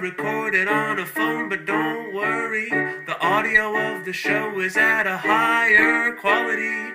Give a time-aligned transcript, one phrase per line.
[0.00, 2.70] recorded on a phone, but don't worry.
[2.70, 6.94] The audio of the show is at a higher quality.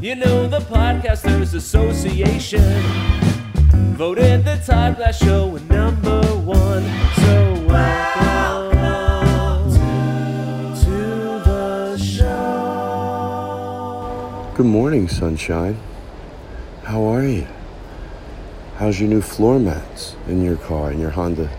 [0.00, 2.80] You know, the Podcasters Association
[3.96, 6.84] voted the Todd Glass Show number one.
[7.16, 9.72] So welcome
[10.84, 13.34] to the show.
[14.54, 15.76] Good morning, sunshine.
[16.84, 17.48] How are you?
[18.76, 21.50] How's your new floor mats in your car, in your Honda?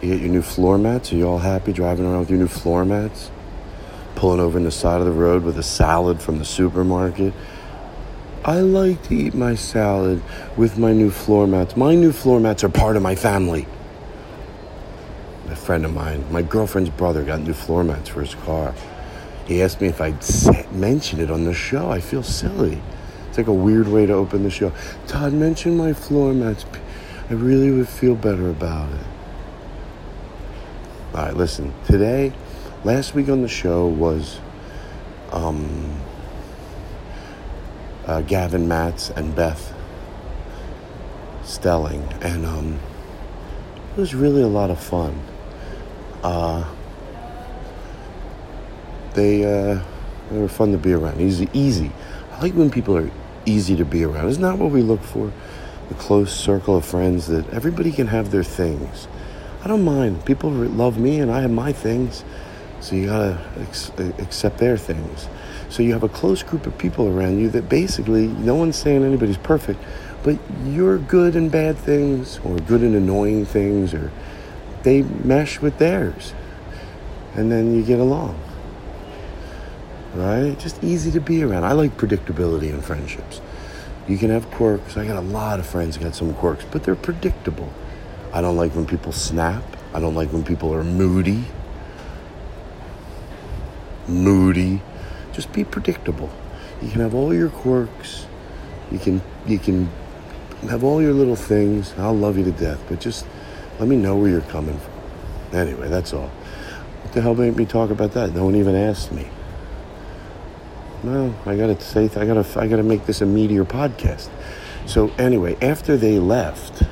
[0.00, 1.12] You get your new floor mats?
[1.12, 3.30] Are you all happy driving around with your new floor mats?
[4.14, 7.34] Pulling over in the side of the road with a salad from the supermarket?
[8.42, 10.22] I like to eat my salad
[10.56, 11.76] with my new floor mats.
[11.76, 13.66] My new floor mats are part of my family.
[15.50, 18.74] A friend of mine, my girlfriend's brother, got new floor mats for his car.
[19.44, 20.22] He asked me if I'd
[20.72, 21.90] mention it on the show.
[21.90, 22.80] I feel silly.
[23.28, 24.72] It's like a weird way to open the show.
[25.06, 26.64] Todd, mention my floor mats.
[27.28, 29.09] I really would feel better about it.
[31.12, 31.74] All right, listen.
[31.86, 32.32] Today,
[32.84, 34.38] last week on the show was
[35.32, 36.00] um,
[38.06, 39.74] uh, Gavin Matts and Beth
[41.42, 42.78] Stelling, and um,
[43.90, 45.20] it was really a lot of fun.
[46.22, 46.64] Uh,
[49.14, 49.82] they uh,
[50.30, 51.20] they were fun to be around.
[51.20, 51.90] Easy, easy.
[52.30, 53.10] I like when people are
[53.46, 54.28] easy to be around.
[54.28, 55.32] Isn't that what we look for?
[55.88, 59.08] The close circle of friends that everybody can have their things.
[59.62, 60.24] I don't mind.
[60.24, 62.24] People love me, and I have my things.
[62.80, 65.28] So you gotta ex- accept their things.
[65.68, 69.04] So you have a close group of people around you that basically no one's saying
[69.04, 69.80] anybody's perfect,
[70.22, 74.10] but you're good in bad things or good in annoying things, or
[74.82, 76.32] they mesh with theirs,
[77.34, 78.40] and then you get along.
[80.14, 80.58] Right?
[80.58, 81.64] Just easy to be around.
[81.64, 83.40] I like predictability in friendships.
[84.08, 84.96] You can have quirks.
[84.96, 87.72] I got a lot of friends got some quirks, but they're predictable.
[88.32, 89.64] I don't like when people snap.
[89.92, 91.44] I don't like when people are moody
[94.10, 94.82] moody.
[95.32, 96.30] Just be predictable.
[96.82, 98.26] You can have all your quirks.
[98.90, 99.88] You can you can
[100.68, 101.94] have all your little things.
[101.96, 103.26] I'll love you to death, but just
[103.78, 105.58] let me know where you're coming from.
[105.58, 106.28] Anyway, that's all.
[106.28, 108.34] What the hell made me talk about that?
[108.34, 109.26] No one even asked me.
[111.02, 114.28] No, I gotta say, I gotta, I gotta make this a meteor podcast.
[114.86, 116.82] So anyway, after they left,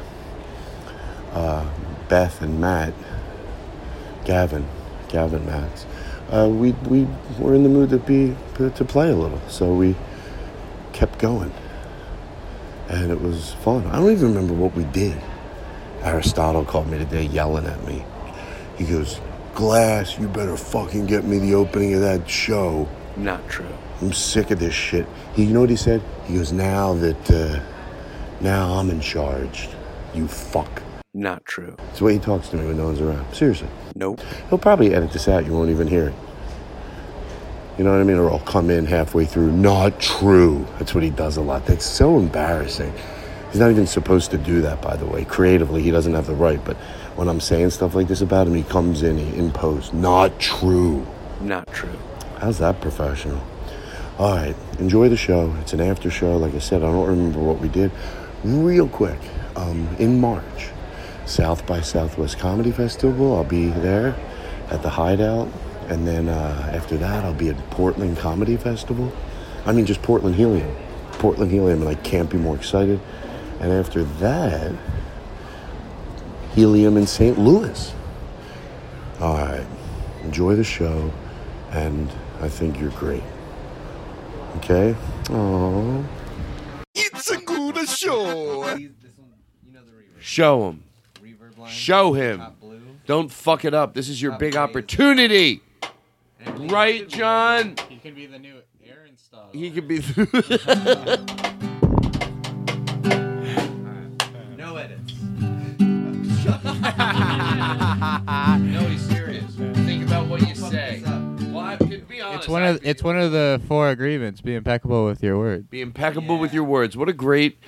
[1.32, 1.68] uh,
[2.08, 2.94] Beth and Matt,
[4.24, 4.66] Gavin,
[5.08, 5.86] Gavin Matts,
[6.30, 7.06] uh, we we
[7.38, 9.94] were in the mood to be to, to play a little, so we
[10.92, 11.52] kept going,
[12.88, 13.86] and it was fun.
[13.86, 15.16] I don't even remember what we did.
[16.02, 18.04] Aristotle called me today, yelling at me.
[18.76, 19.20] He goes,
[19.54, 23.66] "Glass, you better fucking get me the opening of that show." Not true.
[24.00, 25.06] I'm sick of this shit.
[25.34, 26.02] He, you know what he said?
[26.26, 27.60] He goes, "Now that uh,
[28.40, 29.68] now I'm in charge,
[30.14, 30.82] you fuck."
[31.18, 31.74] Not true.
[31.90, 33.34] It's the way he talks to me when no one's around.
[33.34, 33.66] Seriously.
[33.96, 34.20] Nope.
[34.48, 35.44] He'll probably edit this out.
[35.44, 36.14] You won't even hear it.
[37.76, 38.18] You know what I mean?
[38.18, 39.50] Or I'll come in halfway through.
[39.50, 40.64] Not true.
[40.78, 41.66] That's what he does a lot.
[41.66, 42.94] That's so embarrassing.
[43.50, 45.24] He's not even supposed to do that, by the way.
[45.24, 46.64] Creatively, he doesn't have the right.
[46.64, 46.76] But
[47.16, 49.92] when I'm saying stuff like this about him, he comes in, he in post.
[49.92, 51.04] Not true.
[51.40, 51.98] Not true.
[52.38, 53.42] How's that professional?
[54.18, 55.52] All right, enjoy the show.
[55.62, 56.36] It's an after show.
[56.36, 57.90] Like I said, I don't remember what we did.
[58.44, 59.18] Real quick,
[59.56, 60.70] um, in March,
[61.28, 63.36] South by Southwest Comedy Festival.
[63.36, 64.16] I'll be there
[64.70, 65.48] at the Hideout,
[65.88, 69.12] and then uh, after that, I'll be at Portland Comedy Festival.
[69.66, 70.74] I mean, just Portland Helium.
[71.12, 72.98] Portland Helium, and I can't be more excited.
[73.60, 74.74] And after that,
[76.54, 77.38] Helium in St.
[77.38, 77.92] Louis.
[79.20, 79.66] All right,
[80.22, 81.12] enjoy the show,
[81.72, 82.10] and
[82.40, 83.22] I think you're great.
[84.56, 84.96] Okay?
[85.24, 86.06] Aww.
[86.94, 88.78] It's a good show.
[90.20, 90.76] Show
[91.64, 91.68] him.
[91.70, 92.42] Show him.
[93.06, 93.94] Don't fuck it up.
[93.94, 95.62] This is your big opportunity.
[96.56, 97.76] Right, John?
[97.88, 98.56] He can be the new
[98.86, 99.48] Aaron style.
[99.52, 100.02] He could be.
[104.56, 105.14] No edits.
[108.60, 109.44] no, he's serious.
[109.54, 111.02] Think about what you say.
[111.04, 112.40] Well, I could be honest.
[112.40, 114.40] It's one of it's one of the four agreements.
[114.40, 115.70] Be impeccable with your word.
[115.70, 116.96] Be impeccable with your words.
[116.96, 117.58] What a great,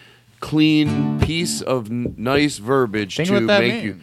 [0.40, 3.84] clean piece of n- nice verbiage Think to what that make means.
[3.84, 4.00] you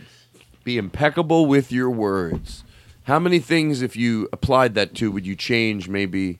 [0.63, 2.63] be impeccable with your words.
[3.03, 5.87] How many things, if you applied that to, would you change?
[5.87, 6.39] Maybe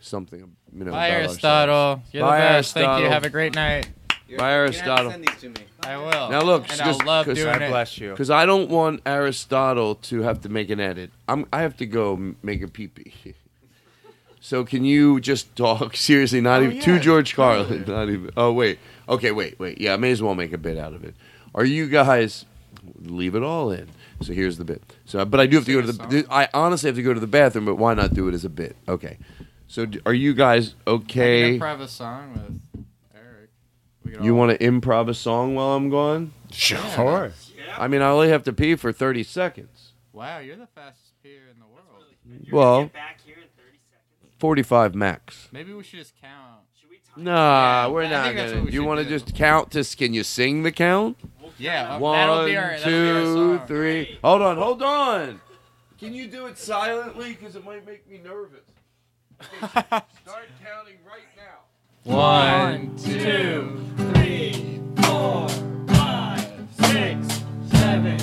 [0.00, 0.56] something.
[0.76, 1.74] You know, Bye, about Aristotle.
[1.74, 2.02] ourselves?
[2.14, 2.74] You're Bye, the best.
[2.74, 2.88] Thank you.
[2.90, 3.10] Aristotle.
[3.12, 3.88] Have a great night.
[4.38, 5.12] Bye, Aristotle.
[5.82, 6.30] I will.
[6.30, 7.68] Now look, and just- I'll love 'cause doing I it.
[7.68, 8.10] bless you.
[8.10, 11.10] Because I don't want Aristotle to have to make an edit.
[11.28, 11.46] I'm.
[11.52, 13.12] I have to go m- make a pee pee.
[14.40, 16.42] So can you just talk seriously?
[16.42, 17.84] Not oh, even to George Carlin.
[17.88, 18.30] Not even.
[18.36, 18.78] Oh wait.
[19.08, 19.30] Okay.
[19.32, 19.58] Wait.
[19.58, 19.80] Wait.
[19.80, 19.94] Yeah.
[19.94, 21.14] I may as well make a bit out of it.
[21.54, 22.44] Are you guys?
[23.00, 23.88] Leave it all in.
[24.22, 24.82] So here's the bit.
[25.06, 26.26] So, but I do have to go to the.
[26.30, 27.64] I honestly have to go to the bathroom.
[27.64, 28.76] But why not do it as a bit?
[28.88, 29.18] Okay.
[29.68, 31.58] So d- are you guys I okay?
[31.58, 32.84] can improv a song with
[33.14, 33.50] Eric.
[34.04, 36.32] We could You all- want to improv a song while I'm gone?
[36.52, 37.32] Sure.
[37.76, 39.92] I mean, I only have to pee for 30 seconds.
[40.12, 42.04] Wow, you're the fastest peer in the world.
[42.52, 42.90] Well,
[44.38, 45.48] 45 max.
[45.52, 46.60] Maybe we should just count.
[47.16, 48.62] Nah, Yeah, we're I not think that's gonna.
[48.62, 49.10] what we You should want to do.
[49.10, 49.84] just count to?
[49.96, 51.16] Can you sing the count?
[51.58, 53.66] Yeah, One, that'll be our, that'll be our two, song.
[53.68, 54.18] three.
[54.24, 55.40] Hold on, hold on.
[56.00, 57.30] Can you do it silently?
[57.34, 58.60] Because it might make me nervous.
[59.62, 59.80] Okay,
[60.22, 61.60] Start counting right now.
[62.04, 65.48] One, two, three, four,
[65.88, 66.46] five,
[66.80, 68.18] six, seven,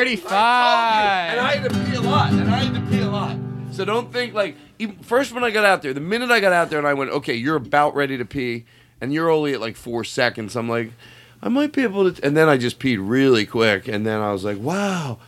[0.00, 0.32] 35.
[0.32, 2.32] And I had to pee a lot.
[2.32, 3.36] And I had to pee a lot.
[3.70, 6.54] So don't think like even, first when I got out there, the minute I got
[6.54, 8.64] out there and I went, okay, you're about ready to pee,
[9.02, 10.56] and you're only at like four seconds.
[10.56, 10.92] I'm like,
[11.42, 12.24] I might be able to.
[12.24, 15.18] And then I just peed really quick, and then I was like, wow.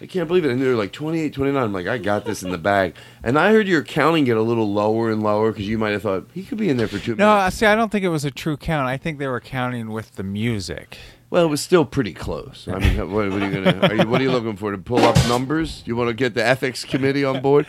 [0.00, 0.50] I can't believe it.
[0.50, 1.62] And they were like 28, 29.
[1.62, 2.94] I'm like, I got this in the bag.
[3.22, 6.02] And I heard your counting get a little lower and lower because you might have
[6.02, 7.56] thought he could be in there for two No, minutes.
[7.56, 8.86] see, I don't think it was a true count.
[8.88, 10.98] I think they were counting with the music.
[11.28, 12.68] Well, it was still pretty close.
[12.70, 13.88] I mean, what, what are you gonna?
[13.88, 14.70] Are you, what are you looking for?
[14.70, 15.82] To pull up numbers?
[15.84, 17.66] You want to get the ethics committee on board?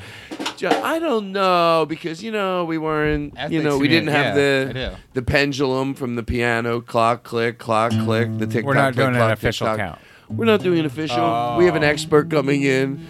[0.64, 3.36] I don't know because you know we weren't.
[3.50, 7.92] you know we didn't have yeah, the the pendulum from the piano clock click clock
[7.92, 8.66] click the tick.
[8.66, 9.78] We're not click, doing an official tick-tock.
[9.78, 10.02] count.
[10.30, 11.56] We're not doing an official.
[11.58, 13.08] We have an expert coming in.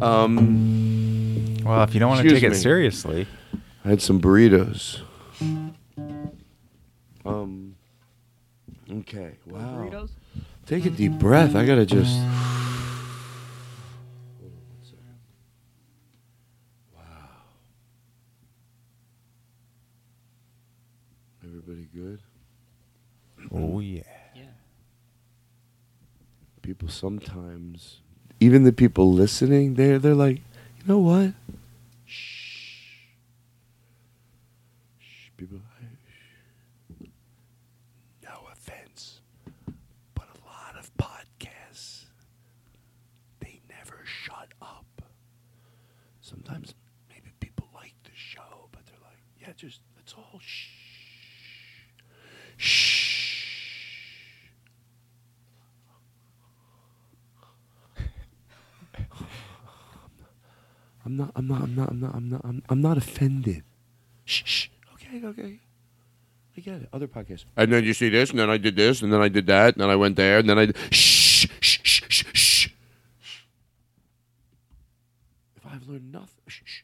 [0.00, 3.26] Um, Well, if you don't want to take it seriously,
[3.84, 5.00] I had some burritos.
[7.24, 7.71] Um.
[8.92, 9.32] Okay.
[9.46, 10.08] Wow.
[10.66, 11.54] Take a deep breath.
[11.56, 12.14] I gotta just.
[12.14, 12.28] Hold
[14.42, 15.18] on one second.
[16.94, 17.02] Wow.
[21.44, 22.20] Everybody good?
[23.52, 24.02] oh yeah.
[24.36, 24.42] yeah.
[26.62, 27.98] People sometimes,
[28.40, 31.32] even the people listening, they're they're like, you know what?
[32.06, 32.98] Shh.
[35.00, 35.28] Shh.
[35.36, 35.58] people.
[38.22, 39.20] No offense,
[40.14, 42.04] but a lot of podcasts
[43.40, 44.86] they never shut up.
[46.20, 46.74] Sometimes
[47.08, 50.68] maybe people like the show, but they're like, yeah, just let's all shh,
[52.56, 53.00] shh.
[61.12, 61.32] I'm not.
[61.34, 61.62] I'm not.
[61.62, 61.88] I'm not.
[61.90, 62.14] I'm not.
[62.14, 62.40] I'm not.
[62.44, 63.62] I'm, I'm not offended.
[64.24, 64.68] Shh, shh.
[64.94, 65.26] Okay.
[65.26, 65.58] Okay.
[66.56, 66.88] I get it.
[66.92, 67.44] Other podcasts.
[67.56, 69.74] And then you see this, and then I did this, and then I did that,
[69.74, 70.72] and then I went there, and then I.
[70.90, 72.68] Shh, shh, shh, shh, shh.
[75.56, 76.82] If I've learned nothing, shh, shh.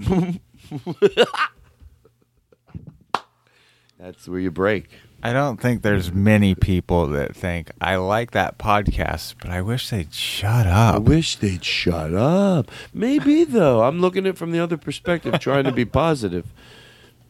[0.72, 1.24] Shh.
[3.98, 4.90] That's where you break.
[5.22, 9.88] I don't think there's many people that think I like that podcast, but I wish
[9.88, 10.96] they'd shut up.
[10.96, 12.70] I wish they'd shut up.
[12.92, 13.82] Maybe though.
[13.84, 16.52] I'm looking at it from the other perspective, trying to be positive.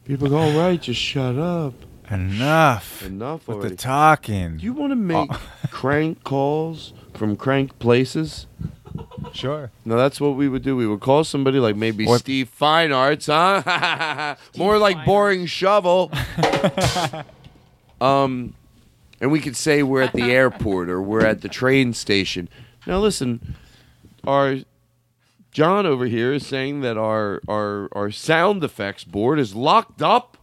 [0.07, 1.75] People go, all right, just shut up.
[2.11, 3.07] Enough.
[3.07, 3.77] Enough with already.
[3.77, 4.59] the talking.
[4.59, 5.51] You want to make oh.
[5.71, 8.49] crank calls from crank places?
[9.33, 9.71] Sure?
[9.85, 10.77] No, that's what we would do.
[10.77, 14.37] We would call somebody like maybe Or- Steve Fine Arts, huh?
[14.57, 16.11] More like boring shovel.
[18.01, 18.55] um,
[19.21, 22.49] and we could say we're at the airport or we're at the train station.
[22.87, 23.57] Now, listen,
[24.27, 24.57] our
[25.53, 30.37] John over here is saying that our our our sound effects board is locked up.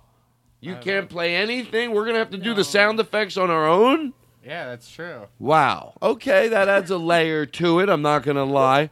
[0.59, 1.91] You can't play anything.
[1.91, 4.13] We're gonna have to do the sound effects on our own.
[4.45, 5.27] Yeah, that's true.
[5.39, 5.93] Wow.
[6.01, 7.89] Okay, that adds a layer to it.
[7.89, 8.89] I'm not gonna lie.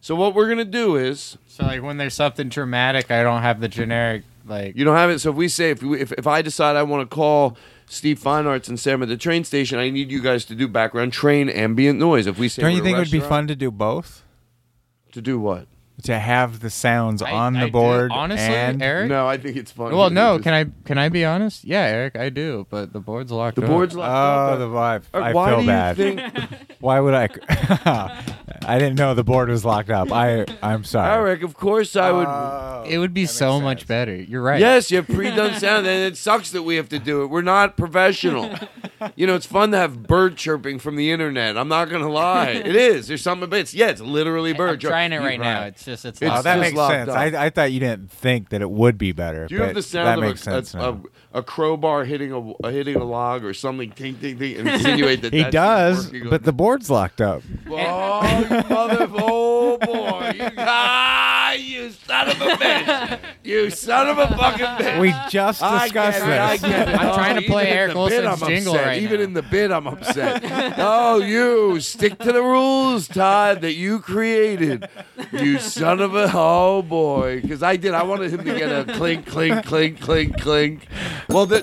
[0.00, 3.60] So what we're gonna do is So like when there's something dramatic, I don't have
[3.60, 4.76] the generic like.
[4.76, 5.20] you don't have it.
[5.20, 7.56] So if we say if we, if, if I decide I want to call
[7.88, 10.66] Steve Fine Arts and Sam at the train station, I need you guys to do
[10.66, 12.26] background train ambient noise.
[12.26, 13.70] If we say Don't you we're a think it would be restaurant- fun to do
[13.70, 14.22] both?
[15.12, 15.66] to do what?
[16.02, 18.10] To have the sounds I- on I the do- board.
[18.12, 19.08] honestly, and Eric.
[19.08, 19.96] No, I think it's fun.
[19.96, 20.36] Well, no.
[20.36, 21.64] just- Can I can I be honest?
[21.64, 22.66] Yeah, Eric, I do.
[22.68, 23.56] But the board's locked.
[23.56, 23.68] The up.
[23.68, 24.50] board's locked up.
[24.54, 25.02] Oh, the vibe.
[25.14, 25.96] Uh, I why feel do you bad.
[25.96, 26.20] think?
[26.80, 27.28] Why would I?
[28.66, 30.12] I didn't know the board was locked up.
[30.12, 31.10] I I'm sorry.
[31.12, 32.26] Eric, of course I would.
[32.28, 33.62] Oh, It would be so sense.
[33.62, 34.14] much better.
[34.14, 34.60] You're right.
[34.60, 37.26] Yes, you have pre-done sound, and it sucks that we have to do it.
[37.28, 38.54] We're not professional.
[39.16, 41.56] you know, it's fun to have bird chirping from the internet.
[41.56, 43.08] I'm not gonna lie, it is.
[43.08, 44.74] There's something, but it's yeah, it's literally bird.
[44.74, 45.62] I'm chirp- trying it You- right now.
[45.64, 46.20] It's just it's.
[46.20, 47.08] It's Oh, that just makes locked sense.
[47.08, 47.16] up.
[47.16, 49.46] I, I thought you didn't think that it would be better.
[49.46, 51.02] Do you have but the that sound makes of sense a, now.
[51.36, 53.90] A, a, a crowbar hitting a, a hitting a log or something?
[53.92, 54.56] Ting ting ting.
[54.58, 57.42] And insinuate that he that's does, working on- but the board's locked up.
[57.68, 59.06] Oh, you mother!
[59.10, 60.32] Oh boy!
[60.36, 63.18] You, ah, you son of a bitch!
[63.44, 65.00] You son of a fucking bitch!
[65.00, 66.60] We just I discussed get it, I this.
[66.62, 66.94] get it.
[67.00, 68.86] I'm trying to even play in Eric the bit, Olsen's I'm jingle upset.
[68.86, 69.24] right Even now.
[69.24, 70.42] in the bit, I'm upset.
[70.78, 74.88] oh, you stick to the rules, Todd, that you created.
[75.32, 77.40] You son of a oh boy!
[77.40, 77.94] Because I did.
[77.94, 80.86] I wanted him to get a clink, clink, clink, clink, clink.
[81.28, 81.62] Well, the,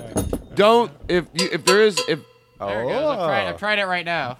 [0.56, 2.20] don't if you, if there is if.
[2.60, 2.68] Oh.
[2.68, 3.02] There it goes.
[3.12, 3.50] I'm trying, Oh.
[3.50, 4.38] I'm trying it right now.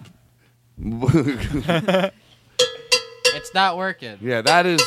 [3.36, 4.20] It's not working.
[4.22, 4.82] yeah, that is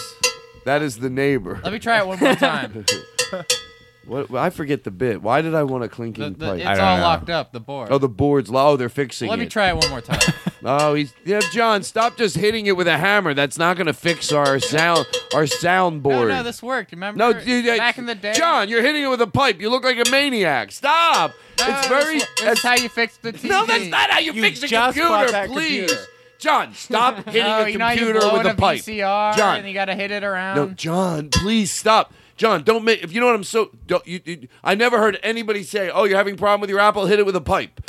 [0.65, 1.61] that is the neighbor.
[1.65, 2.85] Let me try it one more time.
[4.07, 5.21] What I forget the bit.
[5.23, 6.61] Why did I want a The- clinking the- pipe?
[6.61, 7.03] it's all know.
[7.03, 7.53] locked up.
[7.53, 7.89] The board.
[7.91, 8.69] Oh, the board's low.
[8.69, 9.31] Oh, they're fixing it.
[9.31, 9.43] Let it.
[9.43, 10.21] me try it one more time.
[10.69, 11.85] Oh, he's yeah, John.
[11.85, 13.35] Stop just hitting it with a hammer.
[13.35, 15.07] That's not going to fix our sound.
[15.33, 16.29] Our no, soundboard.
[16.29, 16.91] no, this worked.
[16.91, 17.19] Remember?
[17.19, 18.33] No, dude, uh, back in the day.
[18.33, 19.61] John, you're hitting it with a pipe.
[19.61, 20.73] You look like a maniac.
[20.73, 21.35] Stop.
[21.61, 22.19] No, it's this very.
[22.19, 23.49] wa- that's- how you fix the TV.
[23.49, 25.31] no, that's not how you, You fix a just bought computer.
[25.33, 26.11] that Please, computer.
[26.39, 28.81] John, stop hitting No, a you know how you computer blow with in a pipe.
[28.81, 29.59] VCR John.
[29.59, 30.57] and you gotta hit it around.
[30.57, 32.13] No, John, please stop.
[32.37, 33.03] John, don't make.
[33.03, 33.71] If you know what I'm so.
[33.87, 36.81] Don't, you, you, I never heard anybody say, "Oh, you're having a problem with your
[36.81, 37.07] Apple.
[37.07, 37.81] Hit it with a pipe."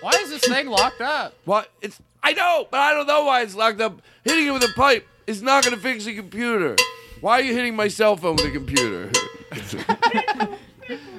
[0.00, 1.34] Why is this thing locked up?
[1.44, 1.70] What?
[1.82, 4.00] It's I know, but I don't know why it's locked up.
[4.24, 6.76] Hitting it with a pipe is not going to fix the computer.
[7.20, 9.10] Why are you hitting my cell phone with a computer?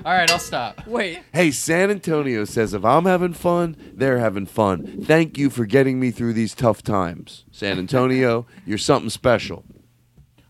[0.05, 0.87] All right, I'll stop.
[0.87, 1.19] Wait.
[1.33, 5.03] hey, San Antonio says if I'm having fun, they're having fun.
[5.03, 7.45] Thank you for getting me through these tough times.
[7.51, 9.65] San Antonio, you're something special.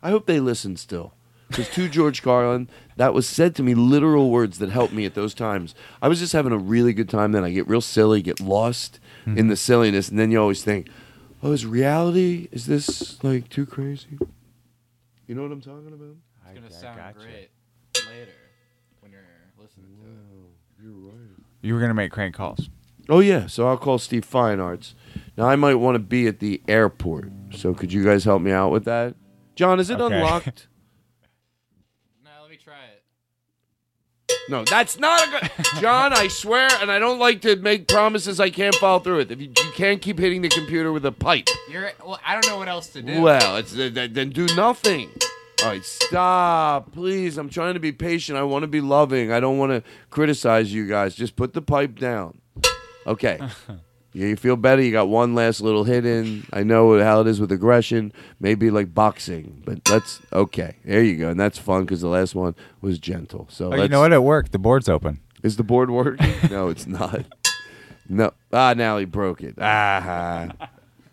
[0.01, 1.13] I hope they listen still.
[1.49, 5.15] Because to George Carlin, that was said to me literal words that helped me at
[5.15, 5.73] those times.
[6.01, 7.31] I was just having a really good time.
[7.31, 9.37] Then I get real silly, get lost hmm.
[9.37, 10.87] in the silliness, and then you always think,
[11.41, 12.47] "Oh, is reality?
[12.51, 14.19] Is this like too crazy?"
[15.27, 16.15] You know what I'm talking about?
[16.45, 17.49] It's gonna sound great
[18.07, 18.31] later
[19.01, 19.21] when you're
[19.57, 20.83] listening to it.
[20.83, 21.37] You're right.
[21.61, 22.69] You were gonna make crank calls.
[23.09, 24.93] Oh yeah, so I'll call Steve Fine Arts.
[25.35, 27.31] Now I might want to be at the airport.
[27.51, 29.15] So could you guys help me out with that?
[29.55, 30.15] John, is it Okay.
[30.15, 30.67] unlocked?
[34.49, 34.65] No, let me try it.
[34.65, 35.65] No, that's not a good.
[35.81, 39.31] John, I swear, and I don't like to make promises I can't follow through with.
[39.31, 41.91] If you, you can't keep hitting the computer with a pipe, You're.
[42.03, 43.21] Well, I don't know what else to do.
[43.21, 45.09] well, it's then, then do nothing.
[45.61, 47.37] All right, stop, please.
[47.37, 48.37] I'm trying to be patient.
[48.37, 49.31] I want to be loving.
[49.31, 51.15] I don't want to criticize you guys.
[51.15, 52.39] Just put the pipe down.
[53.05, 53.39] Okay.
[54.13, 54.81] Yeah, you feel better.
[54.81, 56.45] You got one last little hit in.
[56.51, 58.11] I know how it is with aggression.
[58.39, 60.77] Maybe like boxing, but that's okay.
[60.83, 63.45] There you go, and that's fun because the last one was gentle.
[63.51, 64.11] So Oh, you let's- know what?
[64.13, 64.51] It worked.
[64.51, 65.19] The board's open.
[65.43, 66.33] Is the board working?
[66.49, 67.23] no, it's not.
[68.09, 68.31] No.
[68.51, 69.55] Ah, now he broke it.
[69.61, 70.49] Ah.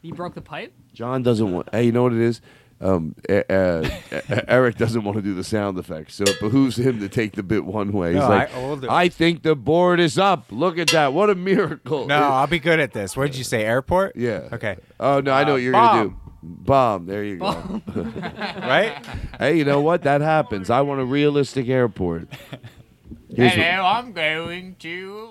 [0.03, 0.73] He broke the pipe?
[0.95, 1.69] John doesn't want.
[1.73, 2.41] Hey, you know what it is?
[2.79, 3.89] Um, uh, uh,
[4.49, 7.43] Eric doesn't want to do the sound effects, so it behooves him to take the
[7.43, 8.13] bit one way.
[8.13, 8.91] He's No, like, I- we'll do it.
[8.91, 10.45] I think the board is up.
[10.51, 11.15] Look at that!
[11.15, 12.07] What a miracle!
[12.07, 13.17] No, I'll be good at this.
[13.17, 13.65] What did you say?
[13.65, 14.15] Airport?
[14.17, 14.49] Yeah.
[14.53, 14.77] Okay.
[15.01, 16.17] Oh no, I know Uh, what you're gonna do.
[16.43, 17.07] Bomb.
[17.07, 17.83] There you go.
[17.97, 19.05] Right?
[19.39, 20.03] hey, you know what?
[20.03, 20.69] That happens.
[20.71, 22.29] I want a realistic airport.
[23.35, 25.31] Here's what- Hello, I'm going to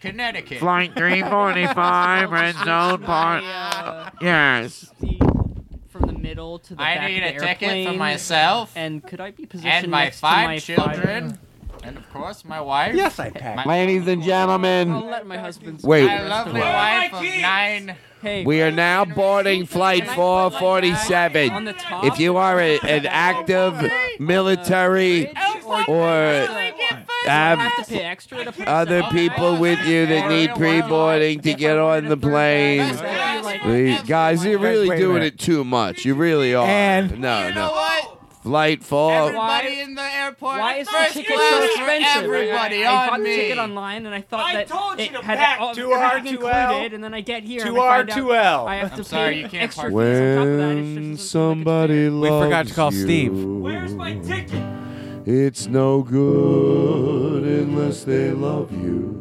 [0.00, 0.58] Connecticut.
[0.60, 3.42] Flight 345, red zone part.
[4.22, 4.90] Yes.
[5.92, 9.06] From the middle to the I back need of a the ticket for myself And
[9.06, 11.38] could I be positioned and my next five to my children,
[11.82, 12.94] and of course my wife.
[12.94, 13.56] Yes, I can.
[13.56, 15.80] My, Ladies and I'll gentlemen, let my husband.
[15.82, 16.06] Wait.
[16.06, 17.96] my lovely wife of nine.
[18.22, 21.50] Hey, we are now boarding flight 447.
[21.50, 21.68] on.
[22.04, 25.34] If you are a, an oh, active military
[25.88, 26.46] or
[27.26, 32.06] have have pay extra to other people with you that need pre-boarding to get on
[32.06, 32.96] the plane,
[33.62, 36.04] please- guys, you're really doing it too much.
[36.04, 36.66] You really are.
[36.66, 37.72] And- no, You know no.
[37.72, 38.21] what?
[38.42, 39.12] Flight four.
[39.12, 40.58] Everybody in the airport.
[40.58, 42.24] Why is the first ticket class so expensive?
[42.24, 43.30] Everybody I, I on bought me.
[43.30, 45.74] the ticket online and I thought I that told you it to had pack all,
[45.76, 48.04] two R, everything two L, included, and then I get here two and I R,
[48.04, 48.66] two L.
[48.66, 50.76] I have to I'm sorry, pay you can't extra park fees on top of that.
[50.76, 53.32] It just When doesn't We forgot to call you, Steve.
[53.32, 54.62] Where's my ticket?
[55.24, 59.20] It's no good unless they love you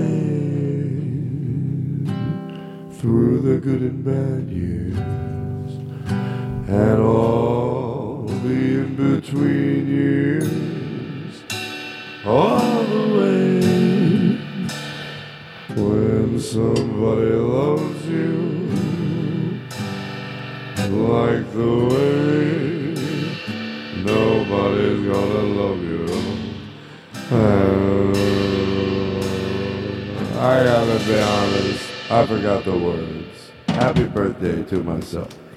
[2.97, 4.78] through the good and bad years
[6.69, 11.43] and all the in between years,
[12.23, 13.59] all the way
[15.75, 19.59] when somebody loves you
[20.91, 22.93] like the way
[24.05, 26.05] nobody's gonna love you.
[27.31, 28.11] Uh,
[30.37, 33.51] I gotta be honest, I forgot the words.
[33.69, 35.48] Happy birthday to myself.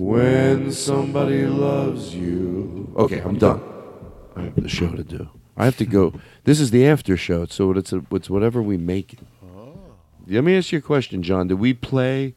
[0.00, 2.90] When somebody loves you.
[2.96, 3.60] Okay, I'm done.
[4.34, 5.28] I have the show to do.
[5.58, 6.14] I have to go.
[6.44, 9.18] This is the after show, so it's a, it's whatever we make it.
[9.44, 9.78] Oh.
[10.26, 11.48] Let me ask you a question, John.
[11.48, 12.34] Did we play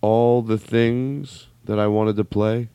[0.00, 2.70] all the things that I wanted to play?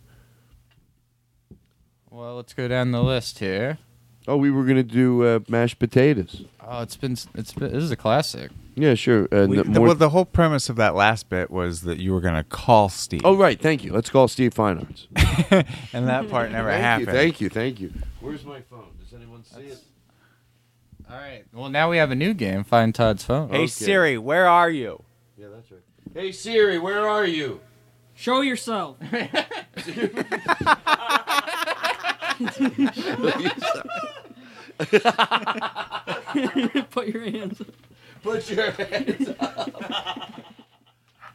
[2.09, 3.79] Well, let's go down the list here.
[4.27, 6.43] Oh, we were gonna do uh, mashed potatoes.
[6.59, 8.51] Oh, it's been it's been this is a classic.
[8.77, 9.27] Yeah, sure.
[9.31, 12.11] Uh, We- the, more- well, the whole premise of that last bit was that you
[12.13, 13.21] were going to call Steve.
[13.23, 13.57] oh, right.
[13.57, 13.93] Thank you.
[13.93, 15.07] Let's call Steve Fine Arts.
[15.93, 17.07] and that part never thank happened.
[17.07, 17.13] you.
[17.13, 17.49] Thank you.
[17.49, 17.93] Thank you.
[18.19, 18.87] Where's my phone?
[19.01, 19.79] Does anyone see it?
[21.09, 21.45] All right.
[21.53, 22.65] Well, now we have a new game.
[22.65, 23.47] Find Todd's phone.
[23.49, 23.67] Hey Okay.
[23.67, 25.01] Siri, where are you?
[25.37, 25.79] Yeah, that's right.
[26.13, 27.61] Hey Siri, where are you?
[28.13, 28.97] Show yourself.
[36.91, 37.61] Put your hands.
[37.61, 37.67] up.
[38.23, 39.69] Put your hands up.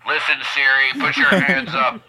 [0.06, 2.02] Listen, Siri, put your hands up.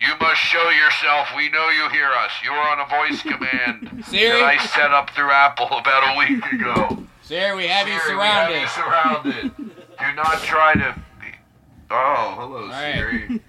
[0.00, 1.28] You must show yourself.
[1.36, 2.30] We know you hear us.
[2.44, 4.40] You are on a voice command Siri?
[4.40, 7.04] that I set up through Apple about a week ago.
[7.22, 8.54] Siri, we have you Siri, surrounded.
[8.54, 9.52] We have you surrounded.
[9.98, 10.94] Do not try to.
[11.90, 12.94] Oh, hello, right.
[12.94, 13.40] Siri.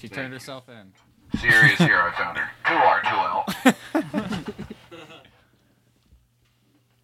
[0.00, 0.92] She turned herself in.
[1.36, 1.98] Siri is here.
[1.98, 2.48] I found her.
[2.66, 4.54] Two R, two L.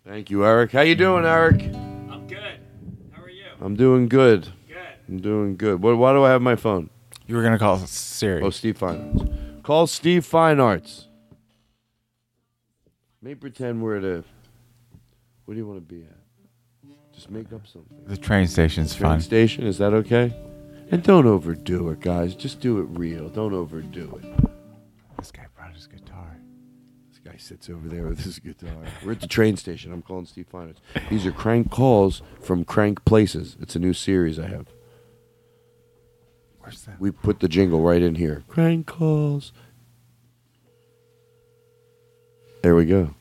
[0.06, 0.72] Thank you, Eric.
[0.72, 1.62] How you doing, Eric?
[1.62, 2.60] I'm good.
[3.12, 3.44] How are you?
[3.60, 4.52] I'm doing good.
[4.68, 4.76] Good.
[5.08, 5.82] I'm doing good.
[5.82, 6.90] What, why do I have my phone?
[7.26, 8.42] You were going to call Siri.
[8.42, 9.30] Oh, Steve Fine Arts.
[9.62, 11.08] Call Steve Fine Arts.
[13.22, 14.24] May pretend we're at a.
[15.46, 16.16] Where do you want to be at?
[17.14, 17.96] Just make up something.
[18.06, 19.00] the train station's fine.
[19.00, 19.20] Train fun.
[19.20, 19.66] station.
[19.66, 20.34] Is that okay?
[20.90, 22.34] And don't overdo it, guys.
[22.34, 23.28] Just do it real.
[23.28, 24.48] Don't overdo it.
[25.18, 26.36] This guy brought his guitar.
[27.10, 28.76] This guy sits over there with his guitar.
[29.04, 29.92] We're at the train station.
[29.92, 30.80] I'm calling Steve Fine Arts.
[31.10, 33.56] These are crank calls from Crank Places.
[33.60, 34.66] It's a new series I have.
[36.60, 37.00] Where's that?
[37.00, 38.44] We put the jingle right in here.
[38.48, 39.52] Crank calls.
[42.62, 43.14] There we go.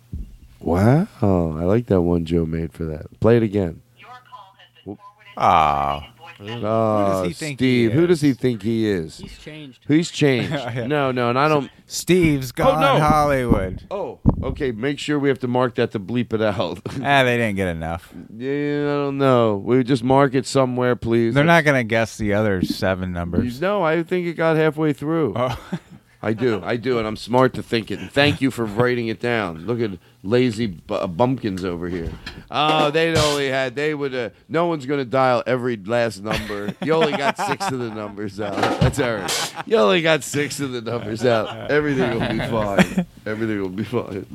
[0.62, 3.20] Wow, I like that one Joe made for that.
[3.20, 3.82] Play it again.
[3.98, 5.34] Your call has been forwarded.
[5.36, 6.13] Ah,
[6.50, 7.92] Oh, he think Steve.
[7.92, 9.18] he Who does he think he is?
[9.18, 9.84] He's changed.
[9.88, 10.52] He's changed.
[10.74, 10.88] Yeah.
[10.88, 11.70] No, no, and I don't.
[11.88, 13.00] Steve's gone no.
[13.00, 13.86] Hollywood.
[13.92, 14.72] Oh, okay.
[14.72, 16.80] Make sure we have to mark that to bleep it out.
[17.04, 18.14] Ah, they didn't get enough.
[18.36, 19.58] yeah, I don't know.
[19.58, 21.34] We just mark it somewhere, please.
[21.34, 23.60] They're not gonna guess the other seven numbers.
[23.62, 25.34] No, I think it got halfway through.
[25.36, 25.80] Oh.
[26.24, 28.00] I do, I do, and I'm smart to think it.
[28.00, 29.66] And thank you for writing it down.
[29.66, 32.14] Look at lazy uh, bumpkins over here.
[32.50, 33.76] Oh, they only had.
[33.76, 34.16] They would.
[34.16, 36.74] Uh, no one's gonna dial every last number.
[36.82, 38.56] You only got six of the numbers out.
[38.80, 39.54] That's right.
[39.68, 41.70] You only got six of the numbers out.
[41.70, 43.06] Everything will be fine.
[43.26, 44.26] Everything will be fine.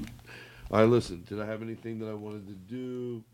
[0.71, 1.25] All right, listen.
[1.27, 3.25] Did I have anything that I wanted to do?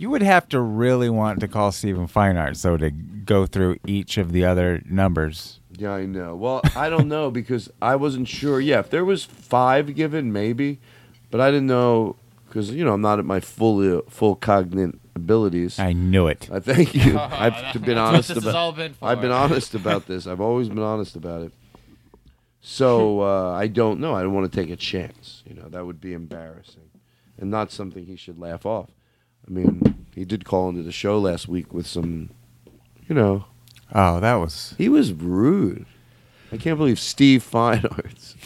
[0.00, 3.76] You would have to really want to call Stephen Fine Arts though to go through
[3.86, 5.60] each of the other numbers.
[5.76, 6.34] Yeah, I know.
[6.34, 8.62] Well, I don't know because I wasn't sure.
[8.62, 10.78] Yeah, if there was five given, maybe,
[11.30, 12.16] but I didn't know
[12.48, 15.78] because you know I'm not at my full uh, full cognate abilities.
[15.78, 16.48] I knew it.
[16.50, 17.18] I thank you.
[17.18, 18.76] I've been honest about.
[18.76, 20.26] been I've been honest about this.
[20.26, 21.52] I've always been honest about it.
[22.62, 24.14] So uh, I don't know.
[24.14, 25.42] I don't want to take a chance.
[25.46, 26.88] You know that would be embarrassing,
[27.36, 28.88] and not something he should laugh off.
[29.50, 32.30] I mean, he did call into the show last week with some,
[33.08, 33.46] you know,
[33.92, 35.84] Oh, that was he was rude.
[36.52, 38.36] I can't believe Steve Fine Arts.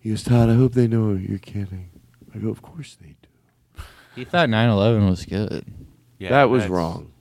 [0.00, 1.90] He goes, Todd, I hope they know you're kidding.
[2.34, 3.82] I go, of course they do.
[4.16, 5.64] He thought 9/11 was good.
[6.18, 7.12] yeah, that was that's- wrong.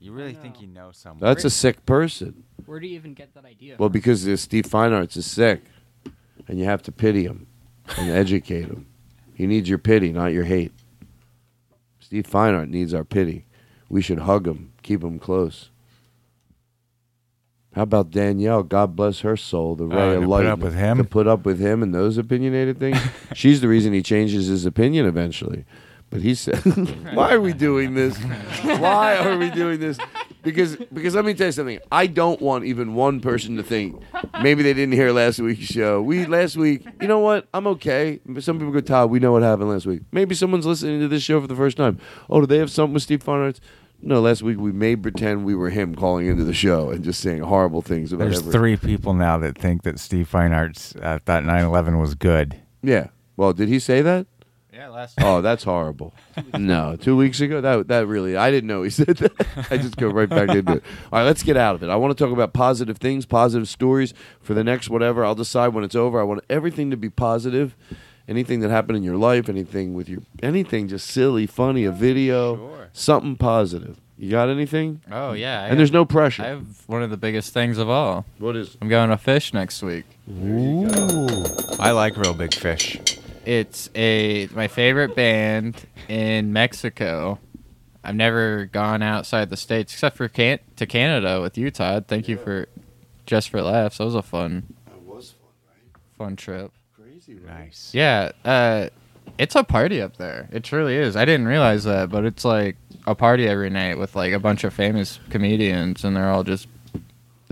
[0.00, 1.20] You really think you know someone?
[1.20, 2.44] That's a sick person.
[2.64, 3.76] Where do you even get that idea?
[3.78, 5.64] Well, because uh, Steve Fine Arts is sick,
[6.46, 7.46] and you have to pity him
[7.98, 8.86] and educate him.
[9.34, 10.72] He needs your pity, not your hate.
[12.08, 13.44] Steve Fine Art needs our pity.
[13.90, 15.68] We should hug him, keep him close.
[17.74, 18.62] How about Danielle?
[18.62, 20.96] God bless her soul, the oh, ray Oh, of to put up with him?
[20.96, 22.96] To put up with him and those opinionated things.
[23.34, 25.66] She's the reason he changes his opinion eventually.
[26.10, 26.56] But he said,
[27.14, 28.16] "Why are we doing this?
[28.62, 29.98] Why are we doing this?
[30.42, 31.78] Because because let me tell you something.
[31.92, 34.00] I don't want even one person to think
[34.42, 36.00] maybe they didn't hear last week's show.
[36.00, 37.46] We last week, you know what?
[37.52, 38.20] I'm okay.
[38.38, 40.02] Some people go, Todd, we know what happened last week.
[40.12, 41.98] Maybe someone's listening to this show for the first time.
[42.30, 43.60] Oh, do they have something with Steve Fine Arts?
[44.00, 47.20] No, last week we made pretend we were him calling into the show and just
[47.20, 51.18] saying horrible things about There's three people now that think that Steve Fine Arts uh,
[51.26, 52.60] thought 9/11 was good.
[52.82, 53.08] Yeah.
[53.36, 54.26] Well, did he say that?
[54.78, 55.14] Yeah, last.
[55.20, 56.14] Oh, that's horrible.
[56.54, 57.60] no, two weeks ago.
[57.60, 59.66] That that really, I didn't know he said that.
[59.72, 60.84] I just go right back into it.
[61.12, 61.88] All right, let's get out of it.
[61.88, 65.24] I want to talk about positive things, positive stories for the next whatever.
[65.24, 66.20] I'll decide when it's over.
[66.20, 67.74] I want everything to be positive.
[68.28, 72.88] Anything that happened in your life, anything with your, anything just silly, funny, a video,
[72.92, 73.98] something positive.
[74.16, 75.02] You got anything?
[75.10, 76.44] Oh yeah, I and there's no pressure.
[76.44, 78.26] I have one of the biggest things of all.
[78.38, 78.76] What is?
[78.80, 80.04] I'm going to fish next week.
[80.30, 80.86] Ooh,
[81.80, 83.18] I like real big fish.
[83.48, 87.38] It's a my favorite band in Mexico.
[88.04, 92.04] I've never gone outside the states except for can- to Canada with you, Todd.
[92.08, 92.68] Thank you for
[93.24, 93.96] just for laughs.
[93.98, 96.00] That was a fun, That was fun, right?
[96.18, 96.72] fun trip.
[96.94, 97.90] Crazy, Nice.
[97.94, 98.88] Yeah, uh,
[99.38, 100.48] it's a party up there.
[100.52, 101.16] It truly is.
[101.16, 104.62] I didn't realize that, but it's like a party every night with like a bunch
[104.64, 106.68] of famous comedians, and they're all just.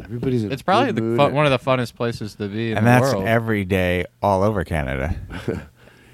[0.05, 2.87] Everybody's in It's probably the fun, one of the funnest places to be in and
[2.87, 3.25] the that's world.
[3.27, 5.17] every day all over Canada.